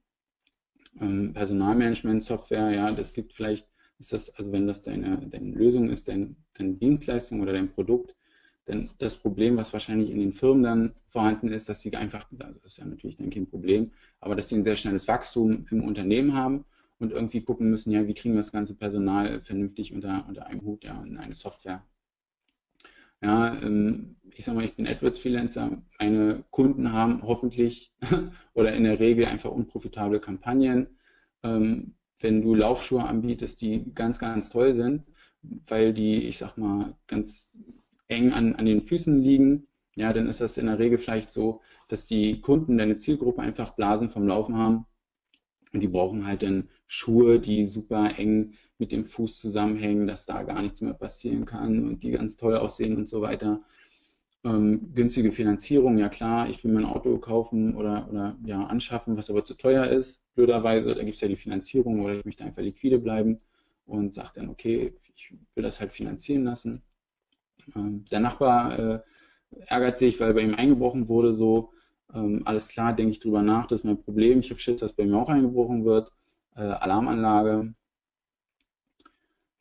Ähm, 1.00 1.34
Personalmanagement-Software, 1.34 2.72
ja, 2.72 2.92
das 2.92 3.16
liegt 3.16 3.34
vielleicht, 3.34 3.68
ist 4.00 4.14
das, 4.14 4.30
also 4.32 4.52
wenn 4.52 4.68
das 4.68 4.82
deine, 4.82 5.18
deine 5.28 5.52
Lösung 5.52 5.90
ist, 5.90 6.08
dein, 6.08 6.36
deine 6.54 6.74
Dienstleistung 6.74 7.42
oder 7.42 7.54
dein 7.54 7.72
Produkt, 7.72 8.16
denn 8.68 8.90
das 9.00 9.16
Problem, 9.16 9.58
was 9.58 9.74
wahrscheinlich 9.74 10.10
in 10.10 10.20
den 10.20 10.34
Firmen 10.34 10.64
dann 10.64 10.96
vorhanden 11.10 11.52
ist, 11.52 11.68
dass 11.68 11.82
sie 11.82 11.94
einfach, 11.96 12.26
das 12.32 12.56
ist 12.64 12.78
ja 12.78 12.86
natürlich 12.86 13.18
dann 13.18 13.30
kein 13.30 13.48
Problem, 13.48 13.92
aber 14.20 14.36
dass 14.36 14.50
sie 14.50 14.56
ein 14.56 14.64
sehr 14.64 14.78
schnelles 14.78 15.08
Wachstum 15.08 15.66
im 15.70 15.84
Unternehmen 15.84 16.34
haben 16.34 16.64
und 17.00 17.12
irgendwie 17.12 17.42
gucken 17.42 17.70
müssen, 17.70 17.92
ja, 17.92 18.08
wie 18.08 18.14
kriegen 18.14 18.34
wir 18.34 18.40
das 18.40 18.52
ganze 18.52 18.76
Personal 18.76 19.42
vernünftig 19.42 19.94
unter, 19.94 20.26
unter 20.28 20.48
einem 20.48 20.62
Hut, 20.62 20.84
ja, 20.84 21.04
in 21.04 21.18
eine 21.18 21.36
Software. 21.36 21.84
Ja, 23.22 23.62
ähm, 23.62 24.18
ich 24.32 24.44
sag 24.44 24.56
mal, 24.56 24.66
ich 24.66 24.76
bin 24.76 24.88
AdWords-Freelancer. 24.88 25.82
Meine 26.00 26.44
Kunden 26.52 26.92
haben 26.92 27.22
hoffentlich 27.24 27.94
oder 28.54 28.74
in 28.74 28.84
der 28.84 29.00
Regel 29.00 29.26
einfach 29.26 29.52
unprofitable 29.52 30.20
Kampagnen. 30.20 30.88
Ähm, 31.42 31.96
wenn 32.20 32.42
du 32.42 32.56
Laufschuhe 32.56 33.04
anbietest, 33.04 33.62
die 33.62 33.94
ganz, 33.94 34.20
ganz 34.20 34.50
toll 34.50 34.74
sind, 34.74 35.04
weil 35.42 35.94
die, 35.94 36.24
ich 36.24 36.38
sag 36.38 36.58
mal, 36.58 36.96
ganz 37.08 37.52
eng 38.08 38.34
an, 38.34 38.56
an 38.56 38.66
den 38.66 38.82
Füßen 38.82 39.18
liegen, 39.18 39.68
ja, 39.96 40.12
dann 40.14 40.28
ist 40.28 40.42
das 40.42 40.58
in 40.58 40.66
der 40.66 40.80
Regel 40.80 40.98
vielleicht 40.98 41.32
so, 41.32 41.62
dass 41.88 42.08
die 42.08 42.42
Kunden, 42.42 42.78
deine 42.78 42.98
Zielgruppe 42.98 43.42
einfach 43.42 43.76
Blasen 43.76 44.10
vom 44.10 44.28
Laufen 44.28 44.58
haben 44.58 44.86
und 45.74 45.82
die 45.82 45.88
brauchen 45.88 46.26
halt 46.26 46.44
dann 46.44 46.70
Schuhe, 46.88 47.40
die 47.40 47.66
super 47.66 48.18
eng 48.18 48.54
mit 48.78 48.92
dem 48.92 49.06
Fuß 49.06 49.40
zusammenhängen, 49.40 50.08
dass 50.08 50.26
da 50.26 50.44
gar 50.44 50.62
nichts 50.62 50.82
mehr 50.82 50.94
passieren 50.94 51.46
kann 51.46 51.88
und 51.88 52.04
die 52.04 52.12
ganz 52.12 52.38
toll 52.38 52.56
aussehen 52.56 52.96
und 52.98 53.10
so 53.10 53.22
weiter. 53.22 53.62
Ähm, 54.46 54.94
günstige 54.94 55.32
Finanzierung, 55.32 55.98
ja 55.98 56.10
klar, 56.10 56.50
ich 56.50 56.64
will 56.64 56.74
mein 56.74 56.86
Auto 56.86 57.18
kaufen 57.18 57.76
oder, 57.76 58.10
oder 58.10 58.38
ja, 58.46 58.66
anschaffen, 58.66 59.18
was 59.18 59.30
aber 59.30 59.46
zu 59.46 59.56
teuer 59.56 59.88
ist, 59.88 60.22
blöderweise, 60.36 60.94
da 60.96 61.04
gibt 61.04 61.16
es 61.16 61.22
ja 61.22 61.30
die 61.30 61.38
Finanzierung 61.38 62.02
oder 62.02 62.16
ich 62.16 62.26
möchte 62.26 62.44
einfach 62.44 62.62
liquide 62.62 63.00
bleiben 63.00 63.40
und 63.86 64.14
sage 64.14 64.32
dann, 64.36 64.50
okay, 64.50 64.94
ich 65.16 65.34
will 65.56 65.64
das 65.64 65.80
halt 65.80 65.94
finanzieren 65.94 66.44
lassen. 66.44 66.84
Ähm, 67.76 68.06
der 68.12 68.20
Nachbar 68.20 68.78
äh, 68.78 69.00
ärgert 69.68 69.98
sich, 69.98 70.20
weil 70.20 70.34
bei 70.34 70.42
ihm 70.42 70.56
eingebrochen 70.56 71.08
wurde, 71.08 71.34
so, 71.34 71.72
ähm, 72.14 72.42
alles 72.46 72.68
klar, 72.68 72.94
denke 72.94 73.12
ich 73.12 73.20
drüber 73.20 73.42
nach, 73.42 73.68
das 73.68 73.82
ist 73.82 73.86
mein 73.86 74.02
Problem. 74.02 74.40
Ich 74.40 74.50
habe 74.50 74.60
Schiss, 74.60 74.82
dass 74.82 74.94
bei 74.94 75.06
mir 75.06 75.18
auch 75.18 75.30
eingebrochen 75.30 75.86
wird. 75.86 76.12
Äh, 76.56 76.62
Alarmanlage. 76.62 77.74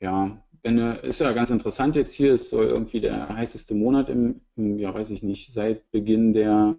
Ja, 0.01 0.43
wenn 0.63 0.79
ist 0.79 1.21
ja 1.21 1.33
ganz 1.33 1.51
interessant 1.51 1.97
jetzt 1.97 2.15
hier, 2.15 2.35
es 2.35 2.51
soll 2.51 2.67
irgendwie 2.67 3.01
der 3.01 3.29
heißeste 3.29 3.75
Monat 3.75 4.09
im, 4.09 4.41
im, 4.57 4.79
ja 4.79 4.95
weiß 4.95 5.11
ich 5.11 5.23
nicht, 5.23 5.53
seit 5.53 5.91
Beginn 5.91 6.33
der 6.33 6.77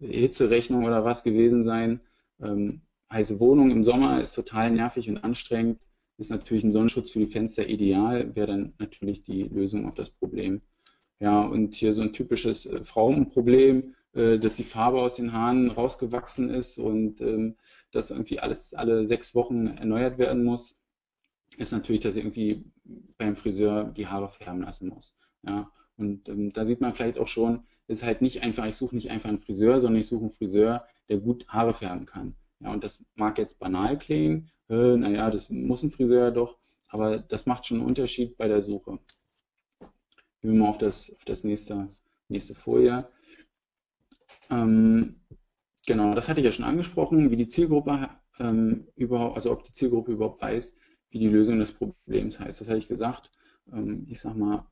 Hitzerechnung 0.00 0.84
oder 0.84 1.04
was 1.04 1.24
gewesen 1.24 1.64
sein. 1.64 2.00
Ähm, 2.40 2.82
heiße 3.12 3.40
Wohnung 3.40 3.70
im 3.70 3.84
Sommer 3.84 4.20
ist 4.20 4.34
total 4.34 4.70
nervig 4.70 5.08
und 5.08 5.18
anstrengend. 5.18 5.82
Ist 6.16 6.30
natürlich 6.30 6.64
ein 6.64 6.72
Sonnenschutz 6.72 7.10
für 7.10 7.18
die 7.18 7.26
Fenster 7.26 7.68
ideal, 7.68 8.34
wäre 8.36 8.46
dann 8.46 8.74
natürlich 8.78 9.22
die 9.22 9.44
Lösung 9.44 9.86
auf 9.88 9.94
das 9.94 10.10
Problem. 10.10 10.62
Ja, 11.20 11.40
und 11.42 11.74
hier 11.74 11.92
so 11.92 12.02
ein 12.02 12.12
typisches 12.12 12.66
äh, 12.66 12.84
Frauenproblem, 12.84 13.94
äh, 14.14 14.38
dass 14.38 14.54
die 14.54 14.64
Farbe 14.64 15.00
aus 15.00 15.16
den 15.16 15.32
Haaren 15.32 15.70
rausgewachsen 15.70 16.50
ist 16.50 16.78
und 16.78 17.20
ähm, 17.20 17.56
dass 17.90 18.10
irgendwie 18.10 18.40
alles 18.40 18.74
alle 18.74 19.06
sechs 19.06 19.34
Wochen 19.34 19.66
erneuert 19.66 20.18
werden 20.18 20.44
muss, 20.44 20.76
ist 21.56 21.72
natürlich, 21.72 22.02
dass 22.02 22.16
ich 22.16 22.24
irgendwie 22.24 22.64
beim 23.18 23.36
Friseur 23.36 23.84
die 23.96 24.06
Haare 24.06 24.28
färben 24.28 24.62
lassen 24.62 24.88
muss. 24.88 25.14
Ja, 25.42 25.70
und 25.96 26.28
ähm, 26.28 26.52
da 26.52 26.64
sieht 26.64 26.80
man 26.80 26.94
vielleicht 26.94 27.18
auch 27.18 27.28
schon, 27.28 27.64
ist 27.86 28.02
halt 28.02 28.22
nicht 28.22 28.42
einfach, 28.42 28.66
ich 28.66 28.76
suche 28.76 28.94
nicht 28.94 29.10
einfach 29.10 29.28
einen 29.28 29.38
Friseur, 29.38 29.80
sondern 29.80 30.00
ich 30.00 30.08
suche 30.08 30.22
einen 30.22 30.30
Friseur, 30.30 30.86
der 31.08 31.18
gut 31.18 31.46
Haare 31.48 31.74
färben 31.74 32.06
kann. 32.06 32.34
Ja, 32.60 32.72
und 32.72 32.82
das 32.82 33.04
mag 33.14 33.38
jetzt 33.38 33.58
banal 33.58 33.98
klingen, 33.98 34.50
äh, 34.68 34.96
naja, 34.96 35.30
das 35.30 35.50
muss 35.50 35.82
ein 35.82 35.90
Friseur 35.90 36.30
doch, 36.30 36.56
aber 36.88 37.18
das 37.18 37.46
macht 37.46 37.66
schon 37.66 37.78
einen 37.78 37.86
Unterschied 37.86 38.36
bei 38.36 38.48
der 38.48 38.62
Suche. 38.62 38.98
Gehen 40.40 40.52
wir 40.52 40.54
mal 40.54 40.68
auf 40.68 40.78
das, 40.78 41.12
auf 41.14 41.24
das 41.24 41.44
nächste, 41.44 41.88
nächste 42.28 42.54
Folie. 42.54 43.06
Ähm, 44.50 45.20
genau, 45.86 46.14
das 46.14 46.28
hatte 46.28 46.40
ich 46.40 46.46
ja 46.46 46.52
schon 46.52 46.64
angesprochen, 46.64 47.30
wie 47.30 47.36
die 47.36 47.48
Zielgruppe 47.48 48.10
ähm, 48.38 48.88
überhaupt, 48.96 49.36
also 49.36 49.52
ob 49.52 49.64
die 49.64 49.72
Zielgruppe 49.72 50.12
überhaupt 50.12 50.42
weiß, 50.42 50.76
wie 51.10 51.18
die 51.18 51.28
Lösung 51.28 51.58
des 51.58 51.72
Problems 51.72 52.40
heißt. 52.40 52.60
Das 52.60 52.68
hatte 52.68 52.78
ich 52.78 52.88
gesagt. 52.88 53.30
Ähm, 53.72 54.06
ich 54.08 54.20
sag 54.20 54.36
mal, 54.36 54.66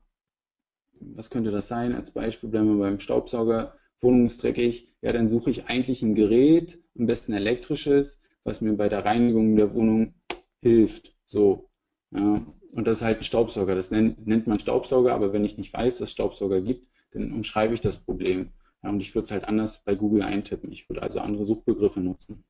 was 0.99 1.29
könnte 1.29 1.51
das 1.51 1.67
sein? 1.67 1.93
Als 1.93 2.11
Beispiel 2.11 2.49
bleiben 2.49 2.77
wir 2.77 2.85
beim 2.85 2.99
Staubsauger. 2.99 3.75
Wohnung 3.99 4.25
ist 4.25 4.43
dreckig. 4.43 4.89
Ja, 5.01 5.13
dann 5.13 5.27
suche 5.27 5.49
ich 5.49 5.65
eigentlich 5.67 6.01
ein 6.03 6.15
Gerät, 6.15 6.79
am 6.97 7.05
besten 7.05 7.33
elektrisches, 7.33 8.21
was 8.43 8.61
mir 8.61 8.73
bei 8.73 8.89
der 8.89 9.05
Reinigung 9.05 9.55
der 9.55 9.73
Wohnung 9.73 10.13
hilft. 10.61 11.15
So. 11.25 11.69
Ja. 12.11 12.45
Und 12.73 12.87
das 12.87 12.97
ist 12.97 13.03
halt 13.03 13.19
ein 13.19 13.23
Staubsauger. 13.23 13.75
Das 13.75 13.91
nennt, 13.91 14.25
nennt 14.27 14.47
man 14.47 14.59
Staubsauger, 14.59 15.13
aber 15.13 15.31
wenn 15.31 15.45
ich 15.45 15.57
nicht 15.57 15.73
weiß, 15.73 15.99
dass 15.99 16.09
es 16.09 16.11
Staubsauger 16.11 16.61
gibt, 16.61 16.87
dann 17.11 17.31
umschreibe 17.31 17.73
ich 17.73 17.81
das 17.81 17.97
Problem. 17.97 18.51
Und 18.83 18.99
ich 18.99 19.15
würde 19.15 19.25
es 19.25 19.31
halt 19.31 19.45
anders 19.45 19.81
bei 19.83 19.95
Google 19.95 20.21
eintippen. 20.21 20.71
Ich 20.71 20.89
würde 20.89 21.01
also 21.01 21.19
andere 21.19 21.45
Suchbegriffe 21.45 22.01
nutzen. 22.01 22.43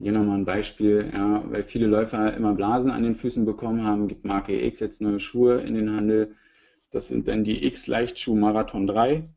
Hier 0.00 0.12
nochmal 0.12 0.38
ein 0.38 0.44
Beispiel, 0.44 1.10
ja, 1.12 1.44
weil 1.50 1.64
viele 1.64 1.86
Läufer 1.86 2.32
immer 2.34 2.54
Blasen 2.54 2.90
an 2.90 3.02
den 3.02 3.16
Füßen 3.16 3.44
bekommen 3.44 3.82
haben, 3.82 4.08
gibt 4.08 4.24
Marke 4.24 4.60
X 4.64 4.80
jetzt 4.80 5.02
neue 5.02 5.18
Schuhe 5.18 5.60
in 5.60 5.74
den 5.74 5.90
Handel. 5.90 6.34
Das 6.90 7.08
sind 7.08 7.28
dann 7.28 7.44
die 7.44 7.66
X 7.66 7.88
Leichtschuh 7.88 8.36
Marathon 8.36 8.86
3. 8.86 9.28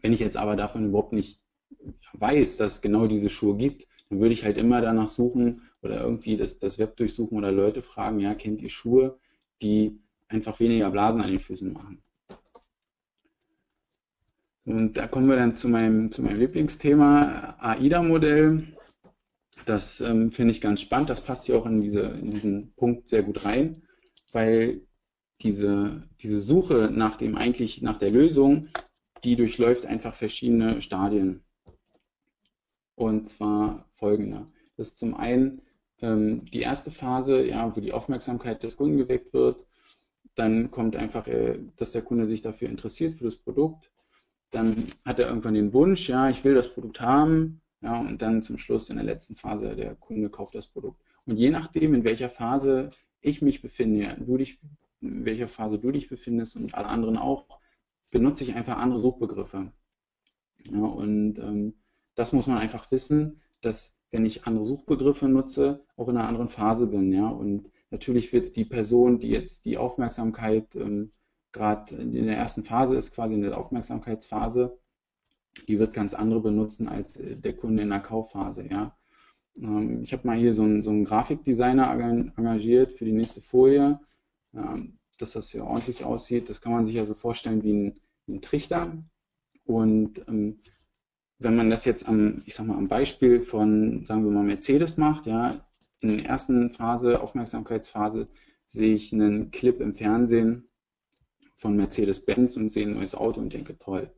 Wenn 0.00 0.12
ich 0.12 0.20
jetzt 0.20 0.36
aber 0.36 0.56
davon 0.56 0.86
überhaupt 0.86 1.12
nicht 1.12 1.40
weiß, 2.14 2.56
dass 2.56 2.74
es 2.74 2.80
genau 2.80 3.06
diese 3.06 3.28
Schuhe 3.28 3.56
gibt, 3.56 3.86
dann 4.08 4.20
würde 4.20 4.34
ich 4.34 4.44
halt 4.44 4.56
immer 4.56 4.80
danach 4.80 5.08
suchen 5.08 5.62
oder 5.82 6.00
irgendwie 6.00 6.36
das, 6.36 6.58
das 6.58 6.78
Web 6.78 6.96
durchsuchen 6.96 7.36
oder 7.36 7.50
Leute 7.50 7.82
fragen, 7.82 8.20
ja, 8.20 8.34
kennt 8.34 8.62
ihr 8.62 8.70
Schuhe, 8.70 9.18
die 9.60 10.00
einfach 10.28 10.60
weniger 10.60 10.90
Blasen 10.90 11.20
an 11.20 11.30
den 11.30 11.40
Füßen 11.40 11.72
machen? 11.72 12.02
Und 14.64 14.96
da 14.96 15.08
kommen 15.08 15.28
wir 15.28 15.36
dann 15.36 15.54
zu 15.54 15.68
meinem, 15.68 16.12
zu 16.12 16.22
meinem 16.22 16.38
Lieblingsthema, 16.38 17.56
AIDA-Modell. 17.58 18.76
Das 19.66 20.00
ähm, 20.00 20.30
finde 20.30 20.52
ich 20.52 20.60
ganz 20.60 20.80
spannend. 20.80 21.10
Das 21.10 21.20
passt 21.20 21.46
hier 21.46 21.56
auch 21.56 21.66
in, 21.66 21.80
diese, 21.80 22.00
in 22.00 22.30
diesen 22.30 22.72
Punkt 22.74 23.08
sehr 23.08 23.22
gut 23.22 23.44
rein, 23.44 23.82
weil 24.32 24.82
diese, 25.40 26.08
diese 26.20 26.40
Suche 26.40 26.90
nach 26.92 27.16
dem 27.16 27.36
eigentlich, 27.36 27.82
nach 27.82 27.96
der 27.96 28.10
Lösung, 28.10 28.68
die 29.24 29.36
durchläuft 29.36 29.86
einfach 29.86 30.14
verschiedene 30.14 30.80
Stadien. 30.80 31.42
Und 32.94 33.28
zwar 33.28 33.88
folgende. 33.94 34.46
Das 34.76 34.88
ist 34.88 34.98
zum 34.98 35.14
einen 35.14 35.62
ähm, 36.00 36.44
die 36.46 36.60
erste 36.60 36.90
Phase, 36.90 37.44
ja, 37.44 37.74
wo 37.74 37.80
die 37.80 37.92
Aufmerksamkeit 37.92 38.62
des 38.62 38.76
Kunden 38.76 38.98
geweckt 38.98 39.32
wird. 39.32 39.64
Dann 40.34 40.70
kommt 40.70 40.96
einfach, 40.96 41.26
äh, 41.26 41.58
dass 41.76 41.92
der 41.92 42.02
Kunde 42.02 42.26
sich 42.26 42.42
dafür 42.42 42.68
interessiert, 42.68 43.14
für 43.14 43.24
das 43.24 43.36
Produkt. 43.36 43.91
Dann 44.52 44.86
hat 45.04 45.18
er 45.18 45.28
irgendwann 45.28 45.54
den 45.54 45.72
Wunsch, 45.72 46.08
ja, 46.08 46.30
ich 46.30 46.44
will 46.44 46.54
das 46.54 46.72
Produkt 46.72 47.00
haben. 47.00 47.60
Ja, 47.80 47.98
und 48.00 48.22
dann 48.22 48.42
zum 48.42 48.58
Schluss 48.58 48.90
in 48.90 48.96
der 48.96 49.04
letzten 49.04 49.34
Phase, 49.34 49.74
der 49.74 49.96
Kunde 49.96 50.30
kauft 50.30 50.54
das 50.54 50.68
Produkt. 50.68 51.02
Und 51.26 51.36
je 51.36 51.50
nachdem, 51.50 51.94
in 51.94 52.04
welcher 52.04 52.28
Phase 52.28 52.90
ich 53.20 53.42
mich 53.42 53.60
befinde, 53.60 54.16
du 54.20 54.36
dich, 54.36 54.60
in 55.00 55.24
welcher 55.24 55.48
Phase 55.48 55.78
du 55.78 55.90
dich 55.90 56.08
befindest 56.08 56.56
und 56.56 56.74
alle 56.74 56.86
anderen 56.86 57.16
auch, 57.16 57.46
benutze 58.10 58.44
ich 58.44 58.54
einfach 58.54 58.76
andere 58.76 59.00
Suchbegriffe. 59.00 59.72
Ja, 60.70 60.84
und 60.84 61.38
ähm, 61.38 61.74
das 62.14 62.32
muss 62.32 62.46
man 62.46 62.58
einfach 62.58 62.90
wissen, 62.92 63.40
dass 63.62 63.96
wenn 64.12 64.26
ich 64.26 64.46
andere 64.46 64.64
Suchbegriffe 64.64 65.26
nutze, 65.28 65.84
auch 65.96 66.08
in 66.08 66.16
einer 66.16 66.28
anderen 66.28 66.48
Phase 66.48 66.86
bin. 66.86 67.12
Ja, 67.12 67.28
und 67.28 67.70
natürlich 67.90 68.32
wird 68.32 68.54
die 68.56 68.64
Person, 68.64 69.18
die 69.18 69.30
jetzt 69.30 69.64
die 69.64 69.78
Aufmerksamkeit 69.78 70.76
ähm, 70.76 71.10
gerade 71.52 71.94
in 71.96 72.26
der 72.26 72.36
ersten 72.36 72.64
Phase 72.64 72.96
ist, 72.96 73.14
quasi 73.14 73.34
in 73.34 73.42
der 73.42 73.56
Aufmerksamkeitsphase, 73.56 74.78
die 75.68 75.78
wird 75.78 75.92
ganz 75.92 76.14
andere 76.14 76.40
benutzen 76.40 76.88
als 76.88 77.16
äh, 77.16 77.36
der 77.36 77.54
Kunde 77.54 77.82
in 77.82 77.90
der 77.90 78.00
Kaufphase. 78.00 78.66
Ja. 78.68 78.96
Ähm, 79.58 80.02
ich 80.02 80.12
habe 80.12 80.26
mal 80.26 80.36
hier 80.36 80.52
so 80.52 80.62
einen, 80.62 80.82
so 80.82 80.90
einen 80.90 81.04
Grafikdesigner 81.04 81.90
engagiert 82.36 82.92
für 82.92 83.04
die 83.04 83.12
nächste 83.12 83.40
Folie, 83.40 84.00
ähm, 84.54 84.98
dass 85.18 85.32
das 85.32 85.50
hier 85.50 85.64
ordentlich 85.64 86.04
aussieht. 86.04 86.48
Das 86.48 86.60
kann 86.60 86.72
man 86.72 86.86
sich 86.86 86.94
ja 86.94 87.04
so 87.04 87.14
vorstellen 87.14 87.62
wie 87.62 87.72
ein, 87.72 88.00
ein 88.28 88.42
Trichter. 88.42 88.96
Und 89.64 90.26
ähm, 90.28 90.60
wenn 91.38 91.56
man 91.56 91.70
das 91.70 91.84
jetzt 91.84 92.08
am, 92.08 92.42
ich 92.46 92.54
sag 92.54 92.66
mal, 92.66 92.76
am 92.76 92.88
Beispiel 92.88 93.40
von, 93.40 94.04
sagen 94.04 94.24
wir 94.24 94.30
mal, 94.30 94.44
Mercedes 94.44 94.96
macht, 94.96 95.26
ja, 95.26 95.66
in 96.00 96.16
der 96.16 96.26
ersten 96.26 96.70
Phase, 96.70 97.20
Aufmerksamkeitsphase, 97.20 98.28
sehe 98.66 98.94
ich 98.94 99.12
einen 99.12 99.50
Clip 99.50 99.80
im 99.80 99.92
Fernsehen 99.92 100.68
von 101.56 101.76
Mercedes-Benz 101.76 102.56
und 102.56 102.70
sehe 102.70 102.86
ein 102.86 102.94
neues 102.94 103.14
Auto 103.14 103.40
und 103.40 103.52
denke, 103.52 103.78
toll 103.78 104.12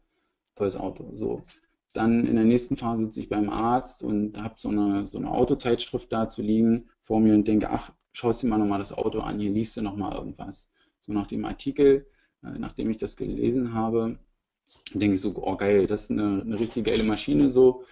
tolles 0.55 0.77
Auto. 0.77 1.11
So. 1.15 1.43
Dann 1.93 2.27
in 2.27 2.37
der 2.37 2.45
nächsten 2.45 2.77
Phase 2.77 3.05
sitze 3.05 3.21
ich 3.21 3.29
beim 3.29 3.51
Arzt 3.51 4.03
und 4.03 4.41
habe 4.41 4.55
so 4.57 4.69
eine, 4.69 5.07
so 5.09 5.19
eine 5.19 5.31
Autozeitschrift 5.31 6.13
da 6.13 6.29
zu 6.29 6.43
liegen 6.43 6.89
vor 7.01 7.21
mir 7.21 7.35
und 7.35 7.47
denke, 7.47 7.71
ach, 7.71 7.93
schaust 8.13 8.43
dir 8.43 8.49
mal 8.49 8.59
nochmal 8.59 8.81
das 8.81 8.93
Auto 8.93 9.21
an, 9.21 9.39
hier 9.39 9.51
liest 9.51 9.77
du 9.77 9.83
nochmal 9.83 10.17
irgendwas. 10.17 10.69
So 11.01 11.13
nach 11.13 11.29
dem 11.29 11.45
Artikel, 11.45 12.07
äh, 12.43 12.59
nachdem 12.59 12.91
ich 12.91 12.99
das 12.99 13.17
gelesen 13.17 13.75
habe, 13.75 14.19
denke 14.93 15.15
ich 15.15 15.21
so, 15.21 15.35
oh 15.37 15.57
geil, 15.57 15.87
das 15.87 16.05
ist 16.05 16.11
eine, 16.11 16.43
eine 16.43 16.59
richtig 16.59 16.85
geile 16.85 17.05
Maschine, 17.05 17.53
so, 17.53 17.85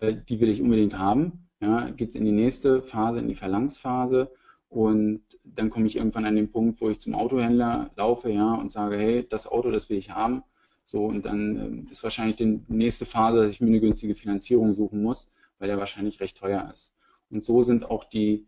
äh, 0.00 0.16
die 0.28 0.40
will 0.40 0.48
ich 0.48 0.62
unbedingt 0.62 0.96
haben. 0.96 1.48
Ja, 1.60 1.90
geht 1.90 2.10
es 2.10 2.14
in 2.14 2.24
die 2.24 2.32
nächste 2.32 2.80
Phase, 2.80 3.20
in 3.20 3.28
die 3.28 3.34
Verlangsphase 3.34 4.32
und 4.70 5.22
dann 5.42 5.68
komme 5.68 5.86
ich 5.88 5.96
irgendwann 5.96 6.24
an 6.24 6.36
den 6.36 6.52
Punkt, 6.52 6.80
wo 6.80 6.88
ich 6.88 7.00
zum 7.00 7.14
Autohändler 7.14 7.90
laufe, 7.96 8.30
ja, 8.30 8.54
und 8.54 8.70
sage, 8.70 8.96
hey, 8.96 9.26
das 9.28 9.48
Auto, 9.48 9.70
das 9.72 9.90
will 9.90 9.98
ich 9.98 10.10
haben. 10.10 10.44
So, 10.84 11.04
und 11.06 11.26
dann 11.26 11.56
ähm, 11.56 11.88
ist 11.90 12.04
wahrscheinlich 12.04 12.36
die 12.36 12.60
nächste 12.68 13.04
Phase, 13.04 13.42
dass 13.42 13.50
ich 13.50 13.60
mir 13.60 13.66
eine 13.66 13.80
günstige 13.80 14.14
Finanzierung 14.14 14.72
suchen 14.72 15.02
muss, 15.02 15.28
weil 15.58 15.68
der 15.68 15.78
wahrscheinlich 15.78 16.20
recht 16.20 16.38
teuer 16.38 16.70
ist. 16.72 16.94
Und 17.30 17.44
so 17.44 17.62
sind 17.62 17.90
auch 17.90 18.04
die, 18.04 18.46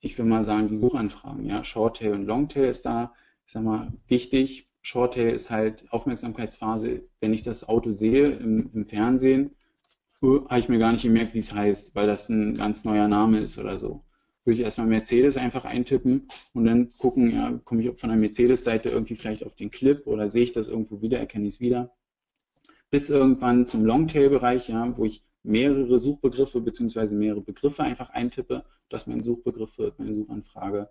ich 0.00 0.16
will 0.18 0.24
mal 0.24 0.44
sagen, 0.44 0.68
die 0.68 0.76
Suchanfragen. 0.76 1.44
Ja, 1.44 1.64
Shorttail 1.64 2.14
und 2.14 2.24
Longtail 2.24 2.68
ist 2.68 2.86
da, 2.86 3.12
ich 3.46 3.52
sag 3.52 3.62
mal, 3.62 3.92
wichtig. 4.08 4.68
Shorttail 4.80 5.34
ist 5.34 5.50
halt 5.50 5.84
Aufmerksamkeitsphase, 5.92 7.02
wenn 7.20 7.34
ich 7.34 7.42
das 7.42 7.68
Auto 7.68 7.92
sehe 7.92 8.30
im, 8.30 8.70
im 8.72 8.86
Fernsehen, 8.86 9.54
uh, 10.22 10.48
habe 10.48 10.60
ich 10.60 10.68
mir 10.70 10.78
gar 10.78 10.92
nicht 10.92 11.02
gemerkt, 11.02 11.34
wie 11.34 11.40
es 11.40 11.52
heißt, 11.52 11.94
weil 11.94 12.06
das 12.06 12.30
ein 12.30 12.54
ganz 12.54 12.84
neuer 12.84 13.08
Name 13.08 13.40
ist 13.40 13.58
oder 13.58 13.78
so 13.78 14.02
würde 14.44 14.58
ich 14.58 14.64
erstmal 14.64 14.86
Mercedes 14.86 15.36
einfach 15.36 15.64
eintippen 15.64 16.28
und 16.52 16.64
dann 16.64 16.90
gucken, 16.98 17.30
ja, 17.30 17.60
komme 17.64 17.82
ich 17.82 17.98
von 17.98 18.10
der 18.10 18.18
Mercedes-Seite 18.18 18.88
irgendwie 18.88 19.16
vielleicht 19.16 19.44
auf 19.44 19.54
den 19.54 19.70
Clip 19.70 20.06
oder 20.06 20.30
sehe 20.30 20.42
ich 20.42 20.52
das 20.52 20.68
irgendwo 20.68 21.00
wieder, 21.00 21.18
erkenne 21.18 21.46
ich 21.46 21.54
es 21.54 21.60
wieder. 21.60 21.92
Bis 22.90 23.08
irgendwann 23.08 23.66
zum 23.66 23.84
Longtail-Bereich, 23.84 24.68
ja, 24.68 24.96
wo 24.96 25.04
ich 25.04 25.22
mehrere 25.42 25.98
Suchbegriffe 25.98 26.60
bzw. 26.60 27.14
mehrere 27.14 27.40
Begriffe 27.40 27.82
einfach 27.82 28.10
eintippe. 28.10 28.64
Das 28.88 29.02
ist 29.02 29.08
mein 29.08 29.22
Suchbegriff 29.22 29.78
wird, 29.78 29.98
meine 29.98 30.14
Suchanfrage, 30.14 30.88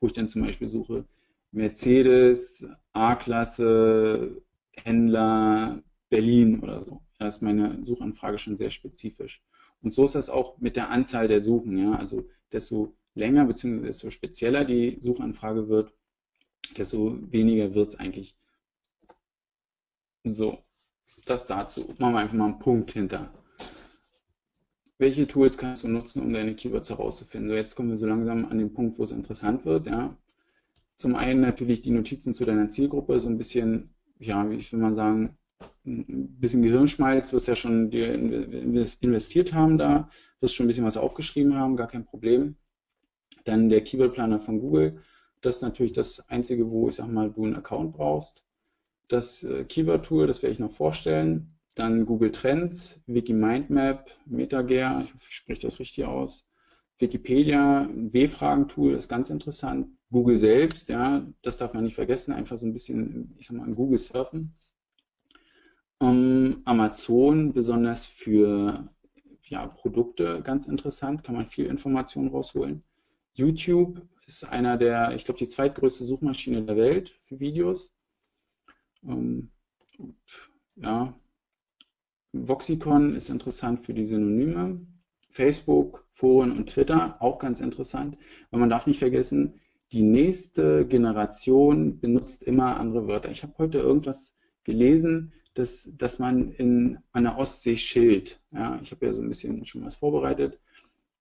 wo 0.00 0.06
ich 0.06 0.12
dann 0.12 0.28
zum 0.28 0.42
Beispiel 0.42 0.68
suche 0.68 1.04
Mercedes, 1.52 2.66
A-Klasse, 2.92 4.42
Händler, 4.72 5.82
Berlin 6.10 6.60
oder 6.60 6.82
so. 6.82 7.00
Da 7.18 7.28
ist 7.28 7.42
meine 7.42 7.82
Suchanfrage 7.84 8.38
schon 8.38 8.56
sehr 8.56 8.70
spezifisch. 8.70 9.42
Und 9.86 9.92
so 9.92 10.04
ist 10.04 10.16
das 10.16 10.30
auch 10.30 10.58
mit 10.58 10.74
der 10.74 10.90
Anzahl 10.90 11.28
der 11.28 11.40
Suchen. 11.40 11.78
Ja? 11.78 11.94
Also 11.94 12.28
desto 12.50 12.96
länger 13.14 13.44
bzw. 13.44 13.82
desto 13.86 14.10
spezieller 14.10 14.64
die 14.64 14.98
Suchanfrage 15.00 15.68
wird, 15.68 15.92
desto 16.76 17.16
weniger 17.30 17.72
wird 17.72 17.90
es 17.90 17.94
eigentlich. 17.94 18.36
So, 20.24 20.58
das 21.24 21.46
dazu. 21.46 21.82
Machen 21.98 22.14
wir 22.14 22.18
einfach 22.18 22.34
mal 22.34 22.46
einen 22.46 22.58
Punkt 22.58 22.90
hinter. 22.90 23.32
welche 24.98 25.28
Tools 25.28 25.56
kannst 25.56 25.84
du 25.84 25.88
nutzen, 25.88 26.20
um 26.20 26.32
deine 26.32 26.56
Keywords 26.56 26.90
herauszufinden? 26.90 27.50
So, 27.50 27.54
jetzt 27.54 27.76
kommen 27.76 27.90
wir 27.90 27.96
so 27.96 28.08
langsam 28.08 28.44
an 28.46 28.58
den 28.58 28.74
Punkt, 28.74 28.98
wo 28.98 29.04
es 29.04 29.12
interessant 29.12 29.64
wird. 29.64 29.86
Ja. 29.86 30.18
Zum 30.96 31.14
einen 31.14 31.42
natürlich 31.42 31.80
die 31.82 31.92
Notizen 31.92 32.34
zu 32.34 32.44
deiner 32.44 32.70
Zielgruppe, 32.70 33.20
so 33.20 33.28
ein 33.28 33.38
bisschen, 33.38 33.94
ja, 34.18 34.50
wie 34.50 34.56
will 34.72 34.80
man 34.80 34.94
sagen, 34.94 35.38
ein 35.86 36.38
bisschen 36.40 36.62
Gehirnschmalz, 36.62 37.32
wirst 37.32 37.48
ja 37.48 37.56
schon 37.56 37.90
investiert 37.92 39.52
haben 39.52 39.78
da, 39.78 40.10
wirst 40.40 40.54
schon 40.54 40.66
ein 40.66 40.68
bisschen 40.68 40.84
was 40.84 40.96
aufgeschrieben 40.96 41.56
haben, 41.56 41.76
gar 41.76 41.88
kein 41.88 42.04
Problem. 42.04 42.56
Dann 43.44 43.68
der 43.68 43.82
Keyword 43.84 44.14
Planner 44.14 44.38
von 44.38 44.60
Google, 44.60 45.00
das 45.40 45.56
ist 45.56 45.62
natürlich 45.62 45.92
das 45.92 46.28
einzige, 46.28 46.70
wo 46.70 46.88
ich 46.88 46.96
sag 46.96 47.08
mal, 47.08 47.30
du 47.30 47.44
einen 47.44 47.54
Account 47.54 47.94
brauchst. 47.94 48.44
Das 49.08 49.44
äh, 49.44 49.64
Keyword 49.64 50.04
Tool, 50.04 50.26
das 50.26 50.42
werde 50.42 50.52
ich 50.52 50.58
noch 50.58 50.72
vorstellen. 50.72 51.56
Dann 51.76 52.06
Google 52.06 52.32
Trends, 52.32 53.00
Wiki 53.06 53.32
Mindmap, 53.32 54.10
MetaGear, 54.26 55.02
ich 55.02 55.12
hoffe, 55.12 55.26
ich 55.28 55.36
spreche 55.36 55.62
das 55.62 55.78
richtig 55.78 56.04
aus. 56.06 56.46
Wikipedia, 56.98 57.88
W-Fragen-Tool 57.92 58.94
ist 58.94 59.08
ganz 59.08 59.28
interessant. 59.28 59.88
Google 60.10 60.38
selbst, 60.38 60.88
ja, 60.88 61.26
das 61.42 61.58
darf 61.58 61.74
man 61.74 61.84
nicht 61.84 61.94
vergessen, 61.94 62.32
einfach 62.32 62.56
so 62.56 62.66
ein 62.66 62.72
bisschen, 62.72 63.34
ich 63.38 63.46
sag 63.46 63.56
mal, 63.56 63.64
an 63.64 63.74
Google 63.74 63.98
surfen. 63.98 64.56
Um, 65.98 66.60
Amazon, 66.66 67.52
besonders 67.54 68.04
für 68.04 68.90
ja, 69.44 69.66
Produkte, 69.66 70.42
ganz 70.42 70.66
interessant, 70.66 71.24
kann 71.24 71.34
man 71.34 71.48
viel 71.48 71.66
Information 71.66 72.28
rausholen. 72.28 72.82
YouTube 73.32 74.02
ist 74.26 74.44
einer 74.44 74.76
der, 74.76 75.14
ich 75.14 75.24
glaube, 75.24 75.38
die 75.38 75.48
zweitgrößte 75.48 76.04
Suchmaschine 76.04 76.62
der 76.64 76.76
Welt 76.76 77.18
für 77.24 77.40
Videos. 77.40 77.94
Um, 79.02 79.50
ja, 80.76 81.14
Voxicon 82.32 83.14
ist 83.14 83.30
interessant 83.30 83.84
für 83.84 83.94
die 83.94 84.04
Synonyme. 84.04 84.86
Facebook, 85.30 86.06
Foren 86.10 86.52
und 86.52 86.70
Twitter 86.70 87.20
auch 87.20 87.38
ganz 87.38 87.60
interessant, 87.60 88.16
weil 88.50 88.60
man 88.60 88.70
darf 88.70 88.86
nicht 88.86 88.98
vergessen, 88.98 89.60
die 89.92 90.02
nächste 90.02 90.86
Generation 90.86 92.00
benutzt 92.00 92.42
immer 92.42 92.78
andere 92.78 93.06
Wörter. 93.06 93.30
Ich 93.30 93.42
habe 93.42 93.54
heute 93.58 93.78
irgendwas 93.78 94.34
gelesen, 94.64 95.32
dass, 95.58 95.88
dass 95.96 96.18
man 96.18 96.52
in, 96.52 96.98
an 97.12 97.24
der 97.24 97.38
Ostsee 97.38 97.74
chillt. 97.74 98.40
Ja, 98.52 98.78
ich 98.82 98.90
habe 98.90 99.06
ja 99.06 99.12
so 99.12 99.22
ein 99.22 99.28
bisschen 99.28 99.64
schon 99.64 99.84
was 99.84 99.96
vorbereitet. 99.96 100.58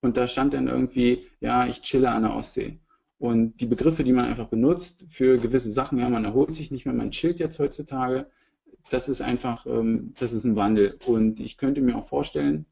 Und 0.02 0.18
da 0.18 0.28
stand 0.28 0.54
dann 0.54 0.68
irgendwie, 0.68 1.28
ja, 1.40 1.68
ich 1.68 1.82
chille 1.82 2.10
an 2.12 2.24
der 2.24 2.36
Ostsee. 2.36 2.80
Und 3.18 3.60
die 3.62 3.66
Begriffe, 3.66 4.04
die 4.04 4.12
man 4.12 4.26
einfach 4.26 4.48
benutzt 4.48 5.06
für 5.08 5.38
gewisse 5.38 5.72
Sachen, 5.72 6.00
ja, 6.00 6.10
man 6.10 6.26
erholt 6.26 6.54
sich 6.54 6.70
nicht 6.70 6.86
mehr, 6.86 6.94
man 6.94 7.12
chillt 7.12 7.40
jetzt 7.40 7.60
heutzutage, 7.60 8.28
das 8.90 9.10
ist 9.10 9.22
einfach, 9.22 9.66
ähm, 9.66 10.14
das 10.20 10.34
ist 10.34 10.44
ein 10.44 10.56
Wandel. 10.56 11.00
Und 11.06 11.40
ich 11.40 11.58
könnte 11.58 11.82
mir 11.82 11.96
auch 11.96 12.08
vorstellen, 12.08 12.66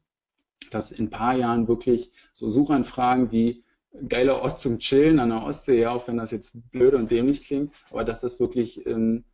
dass 0.70 0.92
in 0.92 1.06
ein 1.06 1.10
paar 1.10 1.36
Jahren 1.36 1.66
wirklich 1.66 2.10
so 2.32 2.48
Suchanfragen 2.48 3.32
wie 3.32 3.64
geiler 4.08 4.42
Ort 4.42 4.60
zum 4.60 4.78
Chillen 4.78 5.18
an 5.18 5.30
der 5.30 5.44
Ostsee, 5.44 5.80
ja, 5.80 5.92
auch 5.92 6.06
wenn 6.08 6.16
das 6.16 6.30
jetzt 6.30 6.52
blöd 6.70 6.94
und 6.94 7.10
dämlich 7.10 7.42
klingt, 7.42 7.72
aber 7.90 8.04
dass 8.04 8.20
das 8.20 8.40
wirklich, 8.40 8.84
ähm, 8.86 9.24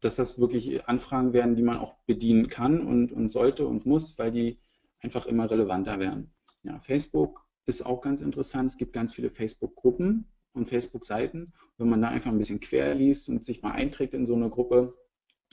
dass 0.00 0.16
das 0.16 0.38
wirklich 0.38 0.86
Anfragen 0.88 1.32
werden, 1.32 1.56
die 1.56 1.62
man 1.62 1.78
auch 1.78 1.94
bedienen 2.06 2.48
kann 2.48 2.80
und, 2.80 3.12
und 3.12 3.28
sollte 3.28 3.66
und 3.66 3.86
muss, 3.86 4.18
weil 4.18 4.30
die 4.30 4.58
einfach 5.00 5.26
immer 5.26 5.50
relevanter 5.50 5.98
werden. 5.98 6.32
Ja, 6.62 6.78
Facebook 6.80 7.44
ist 7.66 7.84
auch 7.84 8.00
ganz 8.00 8.20
interessant. 8.20 8.70
Es 8.70 8.76
gibt 8.76 8.92
ganz 8.92 9.12
viele 9.12 9.30
Facebook-Gruppen 9.30 10.26
und 10.52 10.68
Facebook-Seiten. 10.68 11.52
Wenn 11.78 11.88
man 11.88 12.02
da 12.02 12.08
einfach 12.08 12.30
ein 12.30 12.38
bisschen 12.38 12.60
quer 12.60 12.94
liest 12.94 13.28
und 13.28 13.44
sich 13.44 13.62
mal 13.62 13.72
einträgt 13.72 14.14
in 14.14 14.26
so 14.26 14.34
eine 14.34 14.50
Gruppe, 14.50 14.92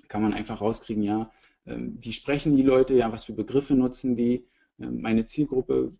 kann 0.07 0.21
man 0.21 0.33
einfach 0.33 0.61
rauskriegen, 0.61 1.03
ja, 1.03 1.31
ähm, 1.65 1.97
wie 1.99 2.13
sprechen 2.13 2.55
die 2.55 2.63
Leute, 2.63 2.93
ja, 2.95 3.11
was 3.11 3.23
für 3.23 3.33
Begriffe 3.33 3.75
nutzen 3.75 4.15
die. 4.15 4.47
Ähm, 4.79 5.01
meine 5.01 5.25
Zielgruppe 5.25 5.93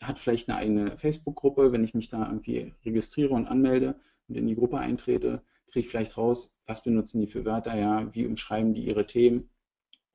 hat 0.00 0.18
vielleicht 0.18 0.48
eine 0.48 0.58
eigene 0.58 0.96
Facebook-Gruppe. 0.96 1.72
Wenn 1.72 1.84
ich 1.84 1.94
mich 1.94 2.08
da 2.08 2.26
irgendwie 2.26 2.72
registriere 2.84 3.34
und 3.34 3.46
anmelde 3.46 3.94
und 4.28 4.36
in 4.36 4.46
die 4.46 4.56
Gruppe 4.56 4.78
eintrete, 4.78 5.42
kriege 5.66 5.86
ich 5.86 5.88
vielleicht 5.88 6.16
raus, 6.16 6.52
was 6.66 6.82
benutzen 6.82 7.20
die 7.20 7.26
für 7.26 7.44
Wörter, 7.44 7.76
ja, 7.76 8.14
wie 8.14 8.26
umschreiben 8.26 8.74
die 8.74 8.86
ihre 8.86 9.06
Themen 9.06 9.48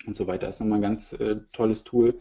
und 0.06 0.16
so 0.16 0.28
weiter. 0.28 0.46
Das 0.48 0.56
ist 0.56 0.60
nochmal 0.62 0.80
ein 0.80 0.84
ganz 0.84 1.14
äh, 1.14 1.38
tolles 1.54 1.84
Tool, 1.84 2.20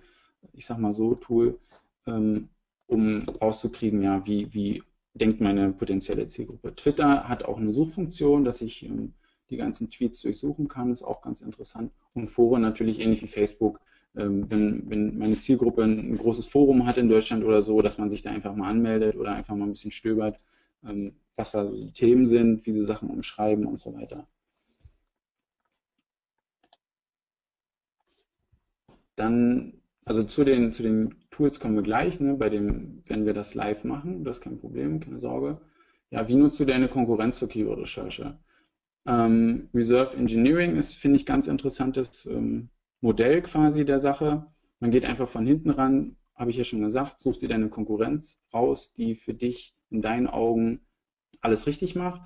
ich 0.52 0.66
sag 0.66 0.78
mal 0.78 0.92
so, 0.92 1.14
Tool, 1.14 1.58
ähm, 2.06 2.48
um 2.86 3.28
rauszukriegen, 3.28 4.02
ja, 4.02 4.26
wie, 4.26 4.52
wie 4.54 4.82
denkt 5.14 5.40
meine 5.40 5.72
potenzielle 5.72 6.26
Zielgruppe. 6.26 6.74
Twitter 6.74 7.28
hat 7.28 7.44
auch 7.44 7.58
eine 7.58 7.72
Suchfunktion, 7.72 8.44
dass 8.44 8.60
ich 8.60 8.84
ähm, 8.84 9.14
die 9.50 9.56
ganzen 9.56 9.88
Tweets 9.88 10.20
durchsuchen 10.22 10.68
kann, 10.68 10.90
ist 10.90 11.02
auch 11.02 11.22
ganz 11.22 11.40
interessant. 11.40 11.92
Und 12.14 12.28
Foren 12.28 12.62
natürlich 12.62 13.00
ähnlich 13.00 13.22
wie 13.22 13.28
Facebook. 13.28 13.80
Ähm, 14.16 14.50
wenn, 14.50 14.88
wenn 14.88 15.18
meine 15.18 15.38
Zielgruppe 15.38 15.82
ein, 15.84 16.16
großes 16.16 16.46
Forum 16.46 16.86
hat 16.86 16.96
in 16.98 17.08
Deutschland 17.08 17.44
oder 17.44 17.62
so, 17.62 17.82
dass 17.82 17.98
man 17.98 18.10
sich 18.10 18.22
da 18.22 18.30
einfach 18.30 18.54
mal 18.54 18.68
anmeldet 18.68 19.16
oder 19.16 19.34
einfach 19.34 19.54
mal 19.54 19.66
ein 19.66 19.72
bisschen 19.72 19.90
stöbert, 19.90 20.42
ähm, 20.86 21.16
was 21.36 21.52
da 21.52 21.64
die 21.64 21.92
Themen 21.92 22.26
sind, 22.26 22.66
wie 22.66 22.72
sie 22.72 22.84
Sachen 22.84 23.10
umschreiben 23.10 23.66
und 23.66 23.80
so 23.80 23.94
weiter. 23.94 24.26
Dann, 29.14 29.80
also 30.04 30.24
zu 30.24 30.44
den, 30.44 30.72
zu 30.72 30.82
den 30.82 31.14
Tools 31.30 31.60
kommen 31.60 31.74
wir 31.74 31.82
gleich, 31.82 32.20
ne, 32.20 32.34
bei 32.34 32.50
dem, 32.50 33.02
wenn 33.06 33.26
wir 33.26 33.34
das 33.34 33.54
live 33.54 33.84
machen, 33.84 34.24
das 34.24 34.38
ist 34.38 34.42
kein 34.42 34.58
Problem, 34.58 35.00
keine 35.00 35.20
Sorge. 35.20 35.60
Ja, 36.10 36.28
wie 36.28 36.36
nutzt 36.36 36.60
du 36.60 36.64
deine 36.64 36.88
Konkurrenz 36.88 37.38
zur 37.38 37.48
Keyword-Recherche? 37.48 38.38
Ähm, 39.06 39.68
Reserve 39.74 40.16
Engineering 40.16 40.76
ist, 40.76 40.94
finde 40.94 41.16
ich, 41.16 41.26
ganz 41.26 41.46
interessantes 41.46 42.26
ähm, 42.26 42.70
Modell 43.00 43.42
quasi 43.42 43.84
der 43.84 43.98
Sache. 43.98 44.46
Man 44.80 44.90
geht 44.90 45.04
einfach 45.04 45.28
von 45.28 45.46
hinten 45.46 45.70
ran, 45.70 46.16
habe 46.34 46.50
ich 46.50 46.56
ja 46.56 46.64
schon 46.64 46.82
gesagt, 46.82 47.20
such 47.20 47.38
dir 47.38 47.48
deine 47.48 47.68
Konkurrenz 47.68 48.38
raus, 48.52 48.92
die 48.92 49.14
für 49.14 49.34
dich 49.34 49.74
in 49.90 50.02
deinen 50.02 50.26
Augen 50.26 50.80
alles 51.46 51.66
richtig 51.66 51.94
macht 51.94 52.20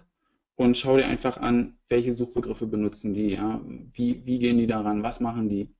und 0.56 0.76
schau 0.76 0.96
dir 0.96 1.06
einfach 1.06 1.36
an, 1.38 1.78
welche 1.88 2.12
Suchbegriffe 2.12 2.66
benutzen 2.66 3.14
die, 3.14 3.30
ja, 3.34 3.60
wie, 3.92 4.26
wie 4.26 4.38
gehen 4.38 4.58
die 4.58 4.66
daran, 4.66 5.02
was 5.02 5.20
machen 5.20 5.48
die. 5.48 5.74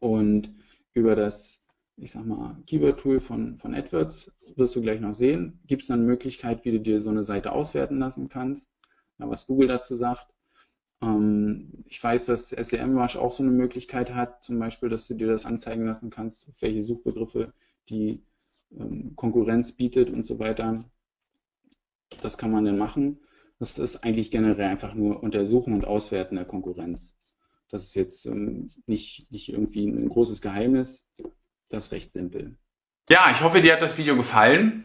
Und 0.00 0.52
über 0.94 1.14
das, 1.16 1.62
ich 1.96 2.12
sag 2.12 2.26
mal, 2.26 2.56
Keyword-Tool 2.66 3.20
von, 3.20 3.56
von 3.56 3.74
AdWords 3.74 4.32
wirst 4.56 4.76
du 4.76 4.82
gleich 4.82 5.00
noch 5.00 5.14
sehen, 5.14 5.60
gibt 5.66 5.82
es 5.82 5.88
dann 5.88 6.00
eine 6.00 6.08
Möglichkeit, 6.08 6.64
wie 6.64 6.72
du 6.72 6.80
dir 6.80 7.00
so 7.00 7.10
eine 7.10 7.24
Seite 7.24 7.52
auswerten 7.52 7.98
lassen 7.98 8.28
kannst 8.28 8.70
ja, 9.18 9.28
was 9.28 9.46
Google 9.46 9.68
dazu 9.68 9.94
sagt. 9.94 10.26
Ähm, 11.02 11.84
ich 11.86 12.02
weiß, 12.02 12.26
dass 12.26 12.50
SEMrush 12.50 13.16
auch 13.16 13.32
so 13.32 13.42
eine 13.42 13.52
Möglichkeit 13.52 14.14
hat, 14.14 14.42
zum 14.42 14.58
Beispiel, 14.58 14.88
dass 14.88 15.06
du 15.06 15.14
dir 15.14 15.28
das 15.28 15.46
anzeigen 15.46 15.86
lassen 15.86 16.10
kannst, 16.10 16.48
welche 16.60 16.82
Suchbegriffe 16.82 17.52
die 17.88 18.22
ähm, 18.72 19.14
Konkurrenz 19.16 19.72
bietet 19.72 20.10
und 20.10 20.24
so 20.24 20.38
weiter. 20.38 20.84
Das 22.20 22.38
kann 22.38 22.50
man 22.50 22.64
dann 22.64 22.78
machen. 22.78 23.20
Das 23.58 23.78
ist 23.78 24.04
eigentlich 24.04 24.30
generell 24.30 24.66
einfach 24.66 24.94
nur 24.94 25.22
Untersuchen 25.22 25.74
und 25.74 25.86
Auswerten 25.86 26.36
der 26.36 26.44
Konkurrenz. 26.44 27.16
Das 27.70 27.84
ist 27.84 27.94
jetzt 27.94 28.26
ähm, 28.26 28.68
nicht, 28.86 29.30
nicht 29.30 29.48
irgendwie 29.48 29.86
ein 29.86 30.08
großes 30.08 30.40
Geheimnis. 30.40 31.06
Das 31.68 31.86
ist 31.86 31.92
recht 31.92 32.12
simpel. 32.12 32.56
Ja, 33.08 33.30
ich 33.30 33.40
hoffe, 33.40 33.60
dir 33.60 33.74
hat 33.74 33.82
das 33.82 33.98
Video 33.98 34.16
gefallen. 34.16 34.84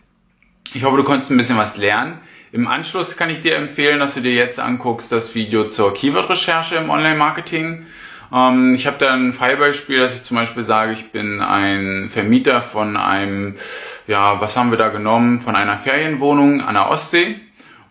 Ich 0.73 0.83
hoffe, 0.83 0.97
du 0.97 1.03
konntest 1.03 1.31
ein 1.31 1.37
bisschen 1.37 1.57
was 1.57 1.77
lernen. 1.77 2.21
Im 2.51 2.67
Anschluss 2.67 3.15
kann 3.15 3.29
ich 3.29 3.41
dir 3.41 3.55
empfehlen, 3.55 3.99
dass 3.99 4.15
du 4.15 4.21
dir 4.21 4.33
jetzt 4.33 4.59
anguckst 4.59 5.11
das 5.11 5.35
Video 5.35 5.67
zur 5.67 5.93
Keyword-Recherche 5.93 6.75
im 6.75 6.89
Online-Marketing. 6.89 7.85
Ähm, 8.33 8.75
ich 8.75 8.87
habe 8.87 8.97
da 8.99 9.13
ein 9.13 9.33
Fallbeispiel, 9.33 9.99
dass 9.99 10.15
ich 10.15 10.23
zum 10.23 10.37
Beispiel 10.37 10.65
sage, 10.65 10.93
ich 10.93 11.11
bin 11.11 11.41
ein 11.41 12.09
Vermieter 12.11 12.61
von 12.61 12.97
einem, 12.97 13.55
ja, 14.07 14.39
was 14.41 14.55
haben 14.55 14.71
wir 14.71 14.77
da 14.77 14.89
genommen, 14.89 15.41
von 15.41 15.55
einer 15.55 15.77
Ferienwohnung 15.77 16.61
an 16.61 16.75
der 16.75 16.89
Ostsee 16.89 17.39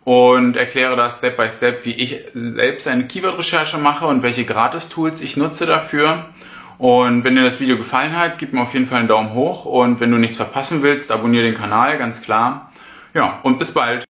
und 0.04 0.56
erkläre 0.56 0.96
das 0.96 1.18
Step 1.18 1.36
by 1.36 1.50
Step, 1.50 1.84
wie 1.84 1.92
ich 1.92 2.20
selbst 2.32 2.88
eine 2.88 3.06
Keyword-Recherche 3.06 3.78
mache 3.78 4.06
und 4.06 4.22
welche 4.22 4.44
Gratis-Tools 4.44 5.20
ich 5.20 5.36
nutze 5.36 5.66
dafür. 5.66 6.26
Und 6.78 7.24
wenn 7.24 7.34
dir 7.34 7.42
das 7.42 7.58
Video 7.58 7.76
gefallen 7.76 8.16
hat, 8.16 8.38
gib 8.38 8.52
mir 8.52 8.62
auf 8.62 8.72
jeden 8.72 8.86
Fall 8.86 9.00
einen 9.00 9.08
Daumen 9.08 9.34
hoch 9.34 9.64
und 9.64 9.98
wenn 10.00 10.12
du 10.12 10.16
nichts 10.16 10.36
verpassen 10.36 10.82
willst, 10.82 11.10
abonniere 11.10 11.44
den 11.44 11.56
Kanal, 11.56 11.98
ganz 11.98 12.22
klar. 12.22 12.70
Ja, 13.14 13.40
und 13.42 13.58
bis 13.58 13.74
bald. 13.74 14.04